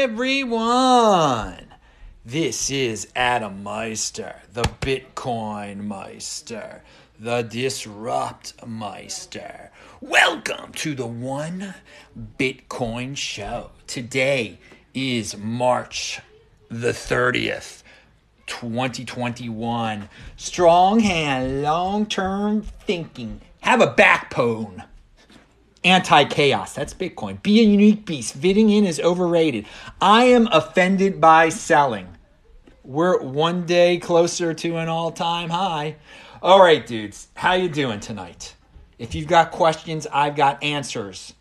everyone. 0.00 1.66
This 2.24 2.70
is 2.70 3.08
Adam 3.14 3.62
Meister, 3.62 4.36
the 4.50 4.62
Bitcoin 4.62 5.84
Meister, 5.84 6.82
the 7.18 7.42
Disrupt 7.42 8.66
Meister. 8.66 9.70
Welcome 10.00 10.72
to 10.76 10.94
the 10.94 11.04
One 11.04 11.74
Bitcoin 12.38 13.14
Show. 13.14 13.72
Today 13.86 14.58
is 14.94 15.36
March 15.36 16.20
the 16.70 16.92
30th, 16.92 17.82
2021. 18.46 20.08
Strong 20.36 21.00
hand, 21.00 21.60
long 21.60 22.06
term 22.06 22.62
thinking. 22.62 23.42
Have 23.60 23.82
a 23.82 23.92
backbone 23.92 24.84
anti 25.84 26.24
chaos. 26.24 26.74
That's 26.74 26.94
Bitcoin. 26.94 27.42
Be 27.42 27.60
a 27.60 27.64
unique 27.64 28.04
beast. 28.06 28.34
Fitting 28.34 28.70
in 28.70 28.84
is 28.84 29.00
overrated. 29.00 29.66
I 30.00 30.24
am 30.24 30.48
offended 30.48 31.20
by 31.20 31.48
selling. 31.48 32.08
We're 32.84 33.20
one 33.20 33.66
day 33.66 33.98
closer 33.98 34.54
to 34.54 34.76
an 34.76 34.88
all 34.88 35.12
time 35.12 35.50
high. 35.50 35.96
All 36.42 36.60
right, 36.60 36.86
dudes, 36.86 37.28
how 37.34 37.52
you 37.52 37.68
doing 37.68 38.00
tonight? 38.00 38.54
If 38.98 39.14
you've 39.14 39.28
got 39.28 39.50
questions, 39.50 40.06
I've 40.12 40.36
got 40.36 40.62
answers. 40.62 41.34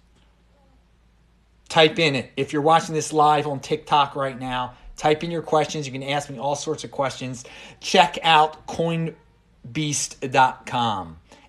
Type 1.69 1.99
in 1.99 2.15
it. 2.15 2.31
If 2.35 2.51
you're 2.51 2.61
watching 2.61 2.95
this 2.95 3.13
live 3.13 3.47
on 3.47 3.59
TikTok 3.59 4.15
right 4.15 4.37
now, 4.39 4.73
type 4.97 5.23
in 5.23 5.31
your 5.31 5.41
questions. 5.41 5.85
You 5.85 5.93
can 5.93 6.03
ask 6.03 6.29
me 6.29 6.37
all 6.39 6.55
sorts 6.55 6.83
of 6.83 6.91
questions. 6.91 7.45
Check 7.79 8.17
out 8.23 8.67
coinbeast.com 8.67 9.15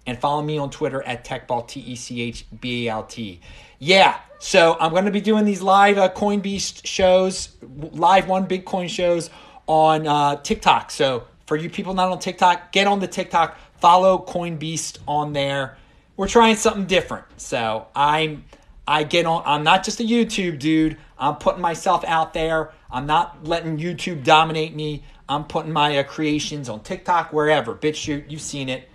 and 0.06 0.18
follow 0.18 0.42
me 0.42 0.58
on 0.58 0.70
Twitter 0.70 1.02
at 1.02 1.24
techbalt, 1.24 1.68
T 1.68 1.80
E 1.80 1.96
C 1.96 2.20
H 2.22 2.46
B 2.60 2.88
A 2.88 2.92
L 2.92 3.04
T. 3.04 3.40
Yeah, 3.78 4.18
so 4.38 4.76
I'm 4.78 4.90
going 4.92 5.06
to 5.06 5.10
be 5.10 5.20
doing 5.20 5.44
these 5.44 5.62
live 5.62 5.98
uh, 5.98 6.08
CoinBeast 6.10 6.86
shows, 6.86 7.56
live 7.62 8.28
one 8.28 8.46
Bitcoin 8.46 8.88
shows 8.88 9.30
on 9.66 10.06
uh, 10.06 10.36
TikTok. 10.36 10.90
So 10.90 11.24
for 11.46 11.56
you 11.56 11.70
people 11.70 11.94
not 11.94 12.10
on 12.10 12.18
TikTok, 12.18 12.72
get 12.72 12.86
on 12.86 13.00
the 13.00 13.08
TikTok, 13.08 13.56
follow 13.78 14.18
CoinBeast 14.18 14.98
on 15.08 15.32
there. 15.32 15.78
We're 16.16 16.28
trying 16.28 16.56
something 16.56 16.84
different. 16.84 17.24
So 17.38 17.86
I'm 17.94 18.44
I 18.86 19.04
get 19.04 19.24
on. 19.24 19.42
I'm 19.46 19.62
not 19.62 19.84
just 19.84 20.00
a 20.00 20.02
YouTube 20.02 20.58
dude. 20.58 20.98
I'm 21.16 21.36
putting 21.36 21.62
myself 21.62 22.04
out 22.04 22.34
there. 22.34 22.72
I'm 22.90 23.06
not 23.06 23.46
letting 23.46 23.78
YouTube 23.78 24.24
dominate 24.24 24.74
me. 24.74 25.04
I'm 25.28 25.44
putting 25.44 25.72
my 25.72 25.96
uh, 25.96 26.02
creations 26.02 26.68
on 26.68 26.80
TikTok, 26.80 27.32
wherever. 27.32 27.74
BitChute, 27.74 28.28
you've 28.30 28.40
seen 28.40 28.68
it. 28.68 28.89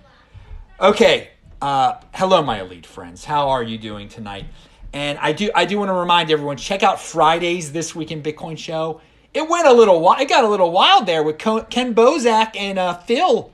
Okay. 0.80 1.30
Uh, 1.62 1.94
hello, 2.14 2.42
my 2.42 2.60
elite 2.60 2.86
friends. 2.86 3.24
How 3.24 3.48
are 3.48 3.64
you 3.64 3.78
doing 3.78 4.10
tonight? 4.10 4.46
And 4.92 5.18
I 5.20 5.32
do 5.32 5.50
I 5.56 5.64
do 5.64 5.80
want 5.80 5.88
to 5.88 5.94
remind 5.94 6.30
everyone 6.30 6.58
check 6.58 6.84
out 6.84 7.00
Fridays 7.00 7.72
this 7.72 7.96
week 7.96 8.12
in 8.12 8.22
Bitcoin 8.22 8.58
show. 8.58 9.00
It 9.34 9.48
went 9.48 9.68
a 9.68 9.72
little 9.72 10.02
wild. 10.02 10.20
It 10.20 10.28
got 10.28 10.44
a 10.44 10.50
little 10.50 10.72
wild 10.72 11.06
there 11.06 11.24
with 11.24 11.38
Ken 11.38 11.96
Bozak 11.96 12.58
and 12.58 12.78
uh, 12.78 12.94
Phil. 12.94 13.54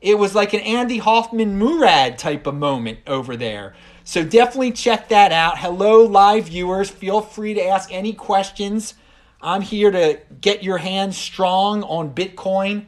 It 0.00 0.18
was 0.18 0.34
like 0.34 0.54
an 0.54 0.60
Andy 0.60 0.98
Hoffman 0.98 1.58
Murad 1.58 2.16
type 2.16 2.46
of 2.46 2.54
moment 2.54 3.00
over 3.06 3.36
there. 3.36 3.74
So 4.04 4.24
definitely 4.24 4.72
check 4.72 5.10
that 5.10 5.32
out. 5.32 5.58
Hello, 5.58 6.02
live 6.04 6.46
viewers. 6.46 6.88
Feel 6.88 7.20
free 7.20 7.52
to 7.52 7.62
ask 7.62 7.92
any 7.92 8.14
questions. 8.14 8.94
I'm 9.42 9.60
here 9.60 9.90
to 9.90 10.18
get 10.40 10.62
your 10.62 10.78
hands 10.78 11.18
strong 11.18 11.82
on 11.82 12.14
Bitcoin 12.14 12.86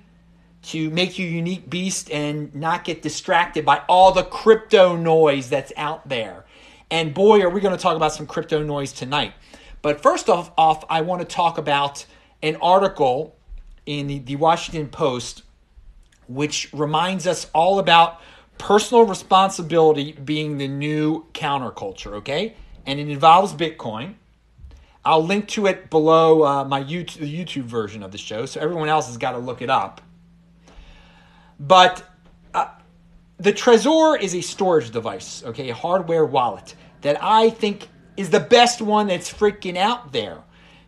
to 0.66 0.90
make 0.90 1.18
you 1.18 1.26
unique 1.26 1.68
beast 1.70 2.10
and 2.10 2.54
not 2.54 2.84
get 2.84 3.02
distracted 3.02 3.64
by 3.64 3.82
all 3.88 4.12
the 4.12 4.24
crypto 4.24 4.96
noise 4.96 5.48
that's 5.48 5.72
out 5.76 6.08
there. 6.08 6.44
And 6.90 7.14
boy, 7.14 7.40
are 7.42 7.50
we 7.50 7.60
going 7.60 7.76
to 7.76 7.80
talk 7.80 7.96
about 7.96 8.12
some 8.12 8.26
crypto 8.26 8.62
noise 8.62 8.92
tonight. 8.92 9.32
But 9.82 10.00
first 10.00 10.28
off, 10.28 10.50
off 10.58 10.84
I 10.90 11.02
want 11.02 11.20
to 11.22 11.26
talk 11.26 11.58
about 11.58 12.06
an 12.42 12.56
article 12.56 13.36
in 13.86 14.06
the, 14.08 14.18
the 14.18 14.36
Washington 14.36 14.88
Post 14.88 15.42
which 16.28 16.68
reminds 16.72 17.26
us 17.26 17.48
all 17.54 17.78
about 17.78 18.20
personal 18.58 19.04
responsibility 19.04 20.12
being 20.12 20.58
the 20.58 20.66
new 20.66 21.24
counterculture, 21.32 22.14
okay? 22.14 22.56
And 22.84 22.98
it 22.98 23.08
involves 23.08 23.52
Bitcoin. 23.52 24.14
I'll 25.04 25.24
link 25.24 25.46
to 25.48 25.66
it 25.66 25.88
below 25.88 26.42
uh, 26.42 26.64
my 26.64 26.82
YouTube, 26.82 27.18
the 27.18 27.44
YouTube 27.44 27.64
version 27.64 28.02
of 28.02 28.10
the 28.10 28.18
show, 28.18 28.44
so 28.46 28.60
everyone 28.60 28.88
else 28.88 29.06
has 29.06 29.16
got 29.16 29.32
to 29.32 29.38
look 29.38 29.62
it 29.62 29.70
up. 29.70 30.00
But 31.58 32.02
uh, 32.54 32.68
the 33.38 33.52
Trezor 33.52 34.20
is 34.20 34.34
a 34.34 34.40
storage 34.40 34.90
device, 34.90 35.42
okay, 35.44 35.70
a 35.70 35.74
hardware 35.74 36.24
wallet 36.24 36.74
that 37.02 37.22
I 37.22 37.50
think 37.50 37.88
is 38.16 38.30
the 38.30 38.40
best 38.40 38.80
one 38.80 39.06
that's 39.08 39.32
freaking 39.32 39.76
out 39.76 40.12
there. 40.12 40.42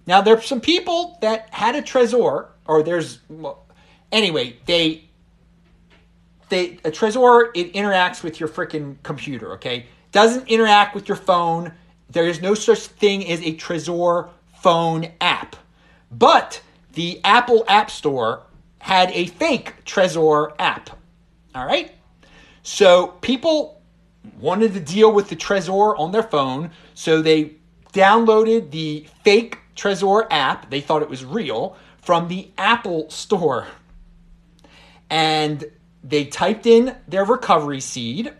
Now, 0.06 0.22
there's 0.22 0.46
some 0.46 0.60
people 0.60 1.18
that 1.20 1.52
had 1.52 1.74
a 1.74 1.82
Trezor, 1.82 2.48
or 2.66 2.82
there's, 2.82 3.20
well, 3.28 3.66
anyway, 4.10 4.56
they, 4.64 5.04
they, 6.48 6.78
a 6.84 6.90
Trezor, 6.90 7.50
it 7.54 7.74
interacts 7.74 8.22
with 8.22 8.40
your 8.40 8.48
freaking 8.48 8.96
computer, 9.02 9.52
okay? 9.52 9.86
Doesn't 10.12 10.48
interact 10.48 10.94
with 10.94 11.08
your 11.08 11.16
phone. 11.16 11.72
There 12.08 12.26
is 12.26 12.40
no 12.40 12.54
such 12.54 12.86
thing 12.86 13.28
as 13.30 13.40
a 13.42 13.54
Trezor 13.56 14.30
phone 14.62 15.12
app. 15.20 15.56
But 16.10 16.62
the 16.94 17.20
Apple 17.22 17.64
App 17.68 17.90
Store 17.90 18.44
had 18.78 19.10
a 19.12 19.26
fake 19.26 19.84
Trezor 19.84 20.52
app. 20.58 20.90
All 21.54 21.66
right? 21.66 21.92
So 22.62 23.08
people 23.20 23.80
wanted 24.38 24.74
to 24.74 24.80
deal 24.80 25.12
with 25.12 25.28
the 25.28 25.36
Trezor 25.36 25.98
on 25.98 26.12
their 26.12 26.22
phone, 26.22 26.70
so 26.94 27.22
they 27.22 27.54
downloaded 27.92 28.70
the 28.70 29.06
fake 29.24 29.58
Trezor 29.74 30.26
app. 30.30 30.70
They 30.70 30.80
thought 30.80 31.02
it 31.02 31.08
was 31.08 31.24
real 31.24 31.76
from 32.02 32.28
the 32.28 32.50
Apple 32.58 33.08
Store. 33.10 33.66
And 35.10 35.64
they 36.04 36.26
typed 36.26 36.66
in 36.66 36.94
their 37.06 37.24
recovery 37.24 37.80
seed, 37.80 38.32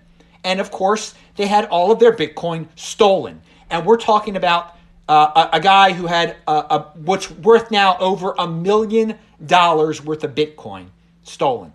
and 0.44 0.60
of 0.60 0.70
course, 0.70 1.14
they 1.36 1.46
had 1.46 1.66
all 1.66 1.90
of 1.90 1.98
their 1.98 2.12
Bitcoin 2.12 2.68
stolen. 2.76 3.40
And 3.70 3.84
we're 3.84 3.96
talking 3.96 4.36
about 4.36 4.74
uh, 5.08 5.48
a, 5.52 5.56
a, 5.56 5.60
guy 5.60 5.92
who 5.92 6.06
had 6.06 6.36
a, 6.46 6.52
a, 6.52 6.92
what's 6.96 7.30
worth 7.30 7.70
now 7.70 7.96
over 7.98 8.34
a 8.38 8.46
million 8.46 9.18
dollars 9.44 10.02
worth 10.02 10.24
of 10.24 10.34
Bitcoin 10.34 10.88
stolen. 11.22 11.72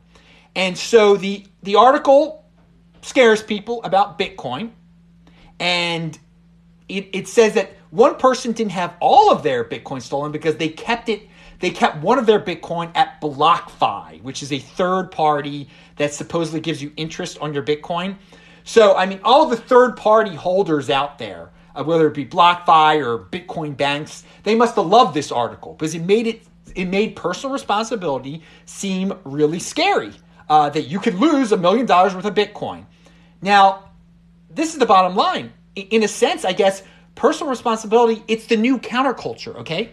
And 0.56 0.78
so 0.78 1.18
the 1.18 1.46
the 1.64 1.76
article 1.76 2.46
scares 3.02 3.42
people 3.42 3.84
about 3.84 4.20
Bitcoin, 4.20 4.72
and 5.60 6.18
it, 6.88 7.10
it 7.14 7.28
says 7.28 7.54
that 7.54 7.72
one 7.90 8.16
person 8.16 8.52
didn't 8.54 8.72
have 8.72 8.96
all 9.00 9.32
of 9.32 9.44
their 9.44 9.64
Bitcoin 9.64 10.02
stolen 10.02 10.32
because 10.32 10.58
they 10.58 10.70
kept 10.70 11.10
it. 11.10 11.28
They 11.60 11.70
kept 11.70 11.98
one 11.98 12.20
of 12.20 12.26
their 12.26 12.40
Bitcoin 12.42 12.92
at 12.96 13.22
BlockFi, 13.22 14.22
which 14.22 14.44
is 14.44 14.52
a 14.52 14.60
third 14.60 15.12
party 15.12 15.70
that 15.96 16.14
supposedly 16.14 16.60
gives 16.60 16.82
you 16.82 16.92
interest 16.98 17.38
on 17.40 17.54
your 17.54 17.64
Bitcoin. 17.64 18.18
So, 18.64 18.96
I 18.96 19.06
mean, 19.06 19.22
all 19.24 19.46
the 19.46 19.56
third 19.56 19.96
party 19.96 20.36
holders 20.36 20.90
out 20.90 21.20
there, 21.20 21.52
uh, 21.76 21.84
whether 21.84 22.08
it 22.08 22.14
be 22.14 22.26
BlockFi 22.26 23.06
or 23.06 23.20
Bitcoin 23.20 23.76
banks, 23.76 24.24
they 24.44 24.56
must 24.56 24.76
have 24.76 24.86
loved 24.86 25.14
this 25.14 25.32
article 25.32 25.74
because 25.74 25.96
it 25.96 26.02
made 26.04 26.28
it 26.28 26.42
it 26.76 26.86
made 26.86 27.16
personal 27.16 27.54
responsibility 27.54 28.42
seem 28.66 29.14
really 29.24 29.60
scary. 29.60 30.12
Uh, 30.50 30.70
that 30.70 30.84
you 30.84 31.00
could 31.00 31.16
lose 31.16 31.54
a 31.54 31.58
million 31.58 31.86
dollars 31.86 32.14
worth 32.14 32.26
of 32.26 32.36
Bitcoin. 32.36 32.86
Now, 33.42 33.92
this 34.50 34.74
is 34.74 34.80
the 34.80 34.86
bottom 34.86 35.16
line. 35.16 35.54
In 35.76 36.04
a 36.04 36.08
sense, 36.08 36.44
I 36.44 36.52
guess 36.52 36.84
personal 37.16 37.50
responsibility 37.50 38.24
it's 38.28 38.48
the 38.48 38.58
new 38.58 38.78
counterculture. 38.78 39.56
Okay, 39.56 39.92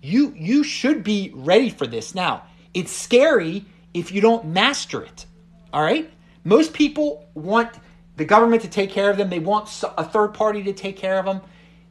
you 0.00 0.34
you 0.36 0.64
should 0.64 1.04
be 1.04 1.30
ready 1.34 1.68
for 1.68 1.86
this. 1.86 2.14
Now, 2.14 2.44
it's 2.72 2.90
scary 2.90 3.66
if 3.92 4.12
you 4.12 4.20
don't 4.20 4.46
master 4.46 5.02
it. 5.02 5.26
All 5.72 5.82
right, 5.82 6.10
most 6.42 6.72
people 6.72 7.28
want 7.34 7.70
the 8.16 8.24
government 8.24 8.62
to 8.62 8.68
take 8.68 8.90
care 8.90 9.10
of 9.10 9.16
them. 9.16 9.30
They 9.30 9.38
want 9.38 9.68
a 9.96 10.04
third 10.04 10.34
party 10.34 10.62
to 10.64 10.72
take 10.72 10.96
care 10.96 11.18
of 11.18 11.24
them. 11.24 11.40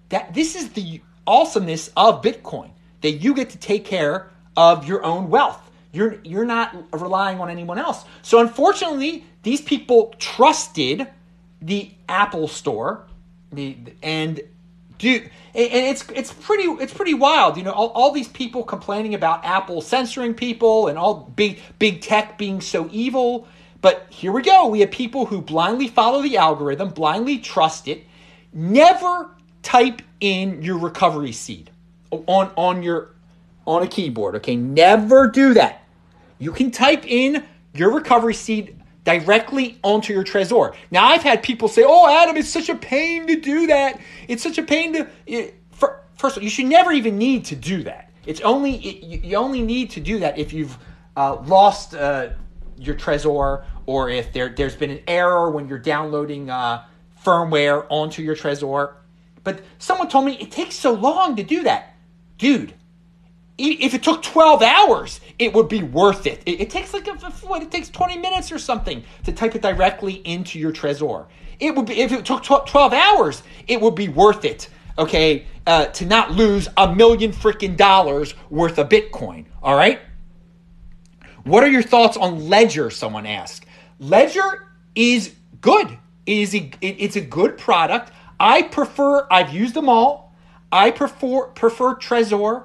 That 0.09 0.33
this 0.33 0.55
is 0.55 0.69
the 0.73 1.01
awesomeness 1.25 1.89
of 1.95 2.21
Bitcoin 2.21 2.71
that 3.01 3.11
you 3.11 3.33
get 3.33 3.49
to 3.51 3.57
take 3.57 3.85
care 3.85 4.29
of 4.55 4.87
your 4.87 5.03
own 5.03 5.29
wealth. 5.29 5.69
You're 5.91 6.19
you're 6.23 6.45
not 6.45 6.75
relying 6.93 7.39
on 7.39 7.49
anyone 7.49 7.77
else. 7.77 8.05
So 8.21 8.39
unfortunately, 8.39 9.25
these 9.43 9.61
people 9.61 10.13
trusted 10.19 11.07
the 11.61 11.91
Apple 12.07 12.47
Store, 12.47 13.05
the 13.51 13.77
and 14.01 14.39
do 14.97 15.21
and 15.53 15.69
it's 15.73 16.09
it's 16.11 16.31
pretty 16.31 16.63
it's 16.63 16.93
pretty 16.93 17.13
wild. 17.13 17.57
You 17.57 17.63
know, 17.63 17.71
all, 17.71 17.89
all 17.89 18.11
these 18.11 18.27
people 18.27 18.63
complaining 18.63 19.15
about 19.15 19.43
Apple 19.43 19.81
censoring 19.81 20.33
people 20.33 20.87
and 20.87 20.97
all 20.97 21.15
big 21.35 21.59
big 21.77 22.01
tech 22.01 22.37
being 22.37 22.61
so 22.61 22.87
evil. 22.91 23.47
But 23.81 24.05
here 24.09 24.31
we 24.31 24.43
go. 24.43 24.67
We 24.67 24.81
have 24.81 24.91
people 24.91 25.25
who 25.25 25.41
blindly 25.41 25.87
follow 25.87 26.21
the 26.21 26.37
algorithm, 26.37 26.89
blindly 26.89 27.39
trust 27.39 27.87
it, 27.87 28.03
never 28.53 29.31
type 29.63 30.01
in 30.19 30.61
your 30.61 30.77
recovery 30.77 31.31
seed 31.31 31.71
on 32.11 32.51
on 32.55 32.83
your 32.83 33.15
on 33.65 33.83
a 33.83 33.87
keyboard. 33.87 34.35
Okay, 34.35 34.55
never 34.55 35.27
do 35.27 35.53
that. 35.55 35.83
You 36.37 36.51
can 36.51 36.71
type 36.71 37.05
in 37.05 37.43
your 37.73 37.91
recovery 37.91 38.33
seed 38.33 38.77
directly 39.03 39.79
onto 39.83 40.13
your 40.13 40.23
Trezor. 40.23 40.75
Now 40.91 41.07
I've 41.07 41.23
had 41.23 41.41
people 41.41 41.67
say, 41.67 41.83
"Oh, 41.85 42.07
Adam, 42.07 42.37
it's 42.37 42.49
such 42.49 42.69
a 42.69 42.75
pain 42.75 43.27
to 43.27 43.35
do 43.39 43.67
that. 43.67 43.99
It's 44.27 44.43
such 44.43 44.57
a 44.57 44.63
pain 44.63 44.93
to." 44.93 45.07
It, 45.25 45.55
first 45.71 46.37
of 46.37 46.37
all, 46.37 46.43
you 46.43 46.49
should 46.49 46.67
never 46.67 46.91
even 46.91 47.17
need 47.17 47.45
to 47.45 47.55
do 47.55 47.83
that. 47.83 48.11
It's 48.25 48.41
only 48.41 48.75
it, 48.75 49.25
you 49.25 49.35
only 49.37 49.61
need 49.61 49.89
to 49.91 49.99
do 49.99 50.19
that 50.19 50.37
if 50.37 50.53
you've 50.53 50.77
uh, 51.17 51.37
lost 51.41 51.95
uh, 51.95 52.29
your 52.81 52.95
Trezor 52.95 53.63
or 53.85 54.09
if 54.09 54.33
there 54.33 54.49
there's 54.49 54.75
been 54.75 54.91
an 54.91 55.01
error 55.07 55.49
when 55.51 55.67
you're 55.67 55.79
downloading 55.79 56.49
uh, 56.49 56.83
firmware 57.23 57.85
onto 57.89 58.21
your 58.21 58.35
Trezor. 58.35 58.93
But 59.43 59.61
someone 59.79 60.09
told 60.09 60.25
me 60.25 60.37
it 60.39 60.51
takes 60.51 60.75
so 60.75 60.93
long 60.93 61.35
to 61.35 61.43
do 61.43 61.63
that, 61.63 61.95
dude. 62.37 62.73
If 63.57 63.93
it 63.93 64.01
took 64.01 64.23
12 64.23 64.63
hours, 64.63 65.21
it 65.37 65.53
would 65.53 65.67
be 65.67 65.83
worth 65.83 66.25
it. 66.25 66.41
It, 66.47 66.61
it 66.61 66.69
takes 66.71 66.93
like 66.93 67.07
a, 67.07 67.13
what? 67.45 67.61
It 67.61 67.69
takes 67.69 67.89
20 67.89 68.17
minutes 68.17 68.51
or 68.51 68.57
something 68.57 69.03
to 69.25 69.31
type 69.31 69.53
it 69.55 69.61
directly 69.61 70.13
into 70.13 70.57
your 70.57 70.71
Trezor. 70.71 71.27
It 71.59 71.75
would 71.75 71.85
be 71.85 72.01
if 72.01 72.11
it 72.11 72.25
took 72.25 72.43
12 72.43 72.93
hours, 72.93 73.43
it 73.67 73.79
would 73.79 73.93
be 73.93 74.09
worth 74.09 74.45
it 74.45 74.69
okay, 74.97 75.45
uh, 75.65 75.85
to 75.87 76.05
not 76.05 76.31
lose 76.31 76.67
a 76.77 76.93
million 76.95 77.31
freaking 77.31 77.75
dollars 77.77 78.33
worth 78.49 78.77
of 78.77 78.89
Bitcoin. 78.89 79.45
All 79.61 79.75
right. 79.75 79.99
What 81.43 81.63
are 81.63 81.69
your 81.69 81.81
thoughts 81.81 82.17
on 82.17 82.49
Ledger? 82.49 82.89
Someone 82.89 83.25
asked. 83.25 83.65
Ledger 83.99 84.67
is 84.95 85.33
good. 85.61 85.97
It 86.25 86.37
is 86.37 86.53
a, 86.53 86.71
it, 86.81 86.95
it's 86.99 87.15
a 87.15 87.21
good 87.21 87.57
product. 87.57 88.11
I 88.39 88.63
prefer. 88.63 89.27
I've 89.31 89.53
used 89.53 89.73
them 89.73 89.89
all. 89.89 90.35
I 90.71 90.91
prefer 90.91 91.47
prefer 91.47 91.95
Trezor. 91.95 92.63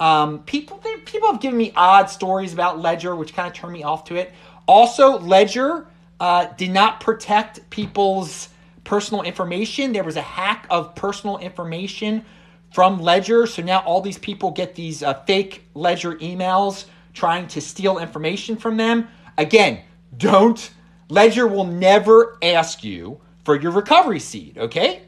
Um, 0.00 0.40
people 0.44 0.78
they, 0.78 0.96
people 0.98 1.30
have 1.30 1.40
given 1.40 1.58
me 1.58 1.72
odd 1.76 2.10
stories 2.10 2.52
about 2.52 2.80
Ledger, 2.80 3.14
which 3.14 3.34
kind 3.34 3.48
of 3.48 3.54
turn 3.54 3.72
me 3.72 3.82
off 3.82 4.04
to 4.06 4.16
it. 4.16 4.32
Also, 4.66 5.18
Ledger 5.18 5.86
uh, 6.20 6.46
did 6.56 6.70
not 6.70 7.00
protect 7.00 7.68
people's 7.70 8.48
personal 8.84 9.22
information. 9.22 9.92
There 9.92 10.04
was 10.04 10.16
a 10.16 10.22
hack 10.22 10.66
of 10.70 10.94
personal 10.94 11.38
information 11.38 12.24
from 12.72 13.00
Ledger. 13.00 13.46
So 13.46 13.62
now 13.62 13.80
all 13.80 14.00
these 14.00 14.18
people 14.18 14.50
get 14.50 14.74
these 14.74 15.02
uh, 15.02 15.14
fake 15.24 15.64
Ledger 15.74 16.14
emails 16.16 16.86
trying 17.14 17.46
to 17.48 17.60
steal 17.60 17.98
information 17.98 18.56
from 18.56 18.76
them. 18.76 19.08
Again, 19.38 19.80
don't. 20.16 20.70
Ledger 21.08 21.46
will 21.46 21.66
never 21.66 22.38
ask 22.42 22.82
you 22.82 23.20
for 23.44 23.60
your 23.60 23.72
recovery 23.72 24.20
seed, 24.20 24.58
okay? 24.58 25.02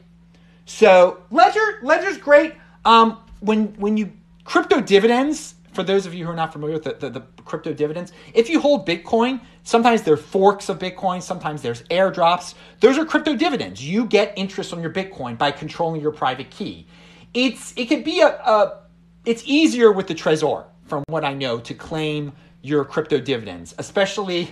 So 0.65 1.23
Ledger, 1.31 1.79
Ledger's 1.81 2.17
great. 2.17 2.53
Um, 2.83 3.19
when 3.39 3.67
when 3.77 3.97
you 3.97 4.11
crypto 4.43 4.81
dividends, 4.81 5.55
for 5.73 5.83
those 5.83 6.05
of 6.05 6.13
you 6.13 6.25
who 6.25 6.31
are 6.31 6.35
not 6.35 6.53
familiar 6.53 6.75
with 6.75 6.83
the, 6.83 6.93
the, 6.93 7.09
the 7.09 7.21
crypto 7.43 7.73
dividends, 7.73 8.13
if 8.33 8.49
you 8.49 8.59
hold 8.59 8.87
Bitcoin, 8.87 9.41
sometimes 9.63 10.03
there 10.03 10.13
are 10.13 10.17
forks 10.17 10.69
of 10.69 10.79
Bitcoin, 10.79 11.21
sometimes 11.21 11.61
there's 11.61 11.83
airdrops. 11.83 12.55
Those 12.79 12.97
are 12.97 13.05
crypto 13.05 13.35
dividends. 13.35 13.83
You 13.83 14.05
get 14.05 14.33
interest 14.35 14.73
on 14.73 14.81
your 14.81 14.91
Bitcoin 14.91 15.37
by 15.37 15.51
controlling 15.51 16.01
your 16.01 16.11
private 16.11 16.49
key. 16.49 16.87
It's 17.33 17.73
it 17.75 17.85
could 17.85 18.03
be 18.03 18.21
a, 18.21 18.27
a 18.27 18.81
it's 19.25 19.43
easier 19.45 19.91
with 19.91 20.07
the 20.07 20.15
Trezor, 20.15 20.65
from 20.85 21.03
what 21.07 21.25
I 21.25 21.33
know, 21.33 21.59
to 21.59 21.73
claim 21.73 22.33
your 22.61 22.85
crypto 22.85 23.19
dividends, 23.19 23.75
especially 23.77 24.49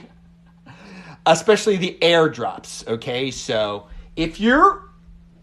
especially 1.25 1.77
the 1.77 1.97
airdrops. 2.01 2.87
Okay, 2.87 3.31
so 3.31 3.87
if 4.15 4.39
you're 4.39 4.89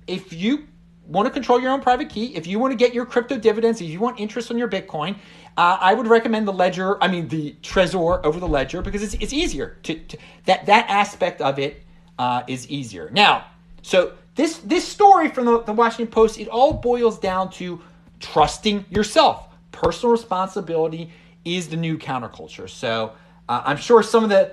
if 0.06 0.32
you 0.32 0.66
want 1.06 1.26
to 1.26 1.30
control 1.30 1.60
your 1.60 1.72
own 1.72 1.80
private 1.80 2.08
key, 2.08 2.34
if 2.36 2.46
you 2.46 2.58
want 2.58 2.72
to 2.72 2.76
get 2.76 2.94
your 2.94 3.04
crypto 3.04 3.36
dividends, 3.36 3.80
if 3.80 3.88
you 3.88 3.98
want 3.98 4.20
interest 4.20 4.50
on 4.50 4.58
your 4.58 4.68
Bitcoin, 4.68 5.16
uh, 5.56 5.78
I 5.80 5.94
would 5.94 6.06
recommend 6.06 6.46
the 6.46 6.52
Ledger. 6.52 7.02
I 7.02 7.08
mean 7.08 7.28
the 7.28 7.56
Trezor 7.62 8.24
over 8.24 8.38
the 8.38 8.48
Ledger 8.48 8.82
because 8.82 9.02
it's, 9.02 9.14
it's 9.14 9.32
easier 9.32 9.78
to, 9.84 9.94
to 9.94 10.18
that 10.46 10.66
that 10.66 10.88
aspect 10.88 11.40
of 11.40 11.58
it 11.58 11.82
uh, 12.18 12.42
is 12.46 12.68
easier. 12.68 13.10
Now, 13.10 13.46
so 13.82 14.12
this 14.36 14.58
this 14.58 14.86
story 14.86 15.28
from 15.28 15.46
the, 15.46 15.62
the 15.62 15.72
Washington 15.72 16.12
Post 16.12 16.38
it 16.38 16.48
all 16.48 16.72
boils 16.72 17.18
down 17.18 17.50
to 17.52 17.80
trusting 18.20 18.84
yourself. 18.90 19.48
Personal 19.80 20.12
responsibility 20.12 21.10
is 21.44 21.68
the 21.68 21.76
new 21.76 21.96
counterculture. 21.96 22.68
So 22.68 23.12
uh, 23.48 23.62
I'm 23.64 23.78
sure 23.78 24.02
some 24.02 24.24
of 24.24 24.30
the 24.30 24.52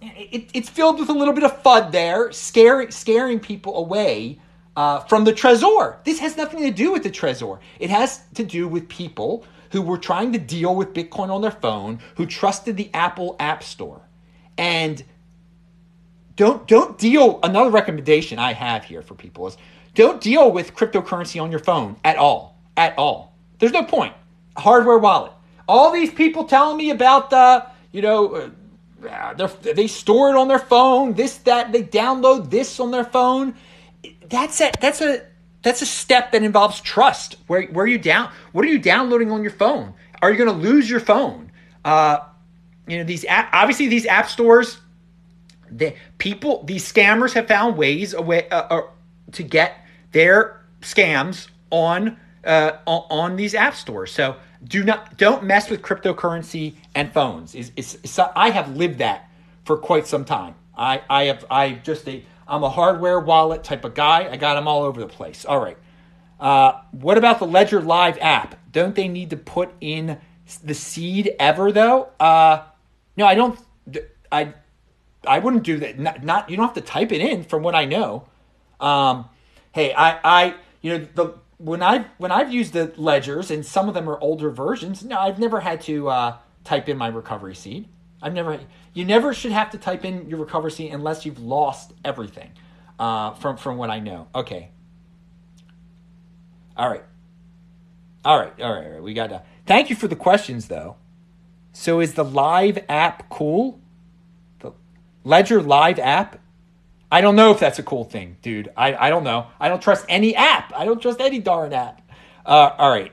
it, 0.00 0.48
it's 0.54 0.68
filled 0.68 1.00
with 1.00 1.08
a 1.08 1.12
little 1.12 1.34
bit 1.34 1.42
of 1.42 1.62
FUD 1.64 1.90
there, 1.90 2.30
scaring 2.30 2.92
scaring 2.92 3.40
people 3.40 3.76
away 3.76 4.38
uh, 4.76 5.00
from 5.00 5.24
the 5.24 5.32
Trezor. 5.32 6.02
This 6.04 6.20
has 6.20 6.36
nothing 6.36 6.60
to 6.60 6.70
do 6.70 6.92
with 6.92 7.02
the 7.02 7.10
Trezor. 7.10 7.58
It 7.80 7.90
has 7.90 8.22
to 8.34 8.44
do 8.44 8.68
with 8.68 8.88
people 8.88 9.44
who 9.72 9.82
were 9.82 9.98
trying 9.98 10.32
to 10.32 10.38
deal 10.38 10.76
with 10.76 10.94
Bitcoin 10.94 11.28
on 11.28 11.42
their 11.42 11.50
phone, 11.50 11.98
who 12.14 12.24
trusted 12.24 12.76
the 12.76 12.88
Apple 12.94 13.34
App 13.40 13.64
Store. 13.64 14.00
And 14.56 15.02
don't 16.36 16.68
don't 16.68 16.96
deal 16.98 17.40
another 17.42 17.70
recommendation 17.70 18.38
I 18.38 18.52
have 18.52 18.84
here 18.84 19.02
for 19.02 19.14
people 19.14 19.48
is 19.48 19.56
don't 19.94 20.20
deal 20.20 20.52
with 20.52 20.76
cryptocurrency 20.76 21.42
on 21.42 21.50
your 21.50 21.60
phone 21.60 21.96
at 22.04 22.16
all. 22.16 22.56
At 22.76 22.96
all. 22.96 23.34
There's 23.58 23.72
no 23.72 23.82
point. 23.82 24.14
Hardware 24.56 24.98
wallet. 24.98 25.32
All 25.68 25.92
these 25.92 26.10
people 26.10 26.44
telling 26.44 26.76
me 26.76 26.90
about 26.90 27.30
the, 27.30 27.66
you 27.92 28.02
know, 28.02 28.50
uh, 29.08 29.48
they 29.62 29.86
store 29.86 30.30
it 30.30 30.36
on 30.36 30.48
their 30.48 30.58
phone, 30.58 31.14
this, 31.14 31.38
that, 31.38 31.72
they 31.72 31.82
download 31.82 32.50
this 32.50 32.78
on 32.80 32.90
their 32.90 33.04
phone. 33.04 33.54
That's 34.28 34.60
a, 34.60 34.72
that's 34.80 35.00
a, 35.00 35.22
that's 35.62 35.82
a 35.82 35.86
step 35.86 36.32
that 36.32 36.42
involves 36.42 36.80
trust. 36.80 37.36
Where 37.46 37.62
where 37.64 37.86
you 37.86 37.98
down? 37.98 38.32
What 38.52 38.64
are 38.64 38.68
you 38.68 38.78
downloading 38.78 39.30
on 39.30 39.42
your 39.42 39.52
phone? 39.52 39.94
Are 40.22 40.30
you 40.30 40.38
going 40.38 40.48
to 40.50 40.68
lose 40.68 40.88
your 40.88 41.00
phone? 41.00 41.52
Uh, 41.84 42.18
you 42.86 42.98
know 42.98 43.04
these 43.04 43.24
app, 43.26 43.50
obviously 43.52 43.88
these 43.88 44.06
app 44.06 44.28
stores. 44.28 44.80
The 45.70 45.94
people, 46.18 46.64
these 46.64 46.90
scammers 46.90 47.32
have 47.34 47.46
found 47.46 47.76
ways 47.76 48.12
away 48.12 48.48
uh, 48.48 48.62
uh, 48.62 48.82
to 49.32 49.42
get 49.44 49.86
their 50.10 50.62
scams 50.80 51.48
on 51.70 52.18
uh, 52.44 52.78
on, 52.86 53.36
these 53.36 53.54
app 53.54 53.74
stores. 53.74 54.12
So 54.12 54.36
do 54.64 54.84
not 54.84 55.16
don't 55.16 55.44
mess 55.44 55.70
with 55.70 55.82
cryptocurrency 55.82 56.74
and 56.94 57.12
phones. 57.12 57.54
Is 57.54 57.72
is 57.76 58.18
I 58.34 58.50
have 58.50 58.76
lived 58.76 58.98
that 58.98 59.30
for 59.64 59.76
quite 59.76 60.06
some 60.06 60.24
time. 60.24 60.54
I 60.76 61.02
I 61.08 61.24
have 61.24 61.44
I 61.50 61.72
just 61.72 62.08
a 62.08 62.24
I'm 62.48 62.64
a 62.64 62.70
hardware 62.70 63.20
wallet 63.20 63.62
type 63.62 63.84
of 63.84 63.94
guy. 63.94 64.28
I 64.30 64.36
got 64.36 64.54
them 64.54 64.66
all 64.66 64.82
over 64.82 65.00
the 65.00 65.06
place. 65.06 65.44
All 65.44 65.60
right. 65.60 65.78
Uh, 66.38 66.80
what 66.92 67.18
about 67.18 67.38
the 67.38 67.46
Ledger 67.46 67.82
Live 67.82 68.18
app? 68.20 68.58
Don't 68.72 68.94
they 68.94 69.08
need 69.08 69.30
to 69.30 69.36
put 69.36 69.70
in 69.80 70.18
the 70.64 70.74
seed 70.74 71.34
ever 71.38 71.70
though? 71.70 72.08
Uh, 72.18 72.62
no, 73.16 73.26
I 73.26 73.34
don't. 73.34 73.58
I 74.32 74.54
I 75.26 75.38
wouldn't 75.38 75.64
do 75.64 75.78
that. 75.78 75.98
Not, 75.98 76.24
not, 76.24 76.50
you 76.50 76.56
don't 76.56 76.66
have 76.66 76.74
to 76.74 76.80
type 76.80 77.12
it 77.12 77.20
in 77.20 77.44
from 77.44 77.62
what 77.62 77.74
I 77.74 77.84
know. 77.84 78.26
Um, 78.80 79.28
hey, 79.72 79.92
I 79.92 80.18
I 80.24 80.54
you 80.80 80.98
know 80.98 81.06
the 81.14 81.34
when 81.60 81.82
I 81.82 82.06
when 82.18 82.32
I've 82.32 82.52
used 82.52 82.72
the 82.72 82.92
ledgers 82.96 83.50
and 83.50 83.64
some 83.64 83.88
of 83.88 83.94
them 83.94 84.08
are 84.08 84.18
older 84.20 84.50
versions. 84.50 85.04
No, 85.04 85.18
I've 85.18 85.38
never 85.38 85.60
had 85.60 85.80
to 85.82 86.08
uh, 86.08 86.36
type 86.64 86.88
in 86.88 86.96
my 86.96 87.08
recovery 87.08 87.54
seed. 87.54 87.88
I've 88.22 88.34
never. 88.34 88.58
You 88.94 89.04
never 89.04 89.32
should 89.34 89.52
have 89.52 89.70
to 89.70 89.78
type 89.78 90.04
in 90.04 90.28
your 90.28 90.38
recovery 90.38 90.70
seed 90.70 90.92
unless 90.92 91.24
you've 91.24 91.38
lost 91.38 91.92
everything. 92.04 92.50
Uh, 92.98 93.32
from 93.34 93.56
from 93.56 93.76
what 93.76 93.90
I 93.90 93.98
know. 94.00 94.28
Okay. 94.34 94.70
All 96.76 96.88
right. 96.88 97.04
All 98.24 98.38
right. 98.38 98.52
All 98.60 98.72
right. 98.72 98.84
All 98.86 98.92
right. 98.92 99.02
We 99.02 99.14
got 99.14 99.28
to. 99.28 99.42
Thank 99.66 99.90
you 99.90 99.96
for 99.96 100.08
the 100.08 100.16
questions, 100.16 100.68
though. 100.68 100.96
So 101.72 102.00
is 102.00 102.14
the 102.14 102.24
live 102.24 102.78
app 102.88 103.28
cool? 103.28 103.80
The 104.60 104.72
Ledger 105.24 105.62
live 105.62 105.98
app? 105.98 106.40
I 107.12 107.20
don't 107.20 107.34
know 107.36 107.50
if 107.50 107.58
that's 107.58 107.78
a 107.78 107.82
cool 107.82 108.04
thing, 108.04 108.36
dude. 108.40 108.70
I, 108.76 108.94
I 108.94 109.10
don't 109.10 109.24
know. 109.24 109.48
I 109.58 109.68
don't 109.68 109.82
trust 109.82 110.04
any 110.08 110.36
app. 110.36 110.72
I 110.76 110.84
don't 110.84 111.02
trust 111.02 111.20
any 111.20 111.40
darn 111.40 111.72
app. 111.72 112.00
Uh, 112.46 112.70
all 112.78 112.90
right. 112.90 113.12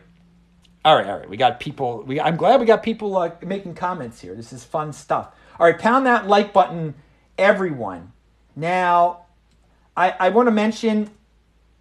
All 0.85 0.95
right, 0.95 1.07
all 1.07 1.17
right. 1.17 1.29
We 1.29 1.35
got 1.35 1.59
people. 1.59 2.03
We, 2.03 2.21
I'm 2.21 2.37
glad 2.37 2.59
we 2.59 2.65
got 2.65 2.83
people 2.83 3.17
uh, 3.17 3.31
making 3.43 3.73
comments 3.73 4.21
here. 4.21 4.35
This 4.35 4.53
is 4.53 4.63
fun 4.63 4.93
stuff. 4.93 5.33
All 5.59 5.65
right, 5.65 5.77
pound 5.77 6.05
that 6.05 6.27
like 6.27 6.53
button, 6.53 6.93
everyone. 7.37 8.13
Now, 8.55 9.25
I, 9.95 10.11
I 10.19 10.29
want 10.29 10.47
to 10.47 10.51
mention 10.51 11.09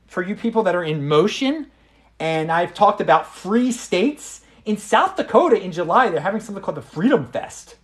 for 0.06 0.22
you 0.22 0.34
people 0.34 0.62
that 0.64 0.74
are 0.74 0.82
in 0.82 1.06
motion, 1.06 1.70
and 2.18 2.50
I've 2.50 2.74
talked 2.74 3.00
about 3.00 3.32
free 3.32 3.70
states. 3.72 4.40
In 4.64 4.76
South 4.76 5.16
Dakota 5.16 5.62
in 5.62 5.70
July, 5.70 6.08
they're 6.08 6.20
having 6.20 6.40
something 6.40 6.64
called 6.64 6.76
the 6.76 6.82
Freedom 6.82 7.26
Fest. 7.26 7.76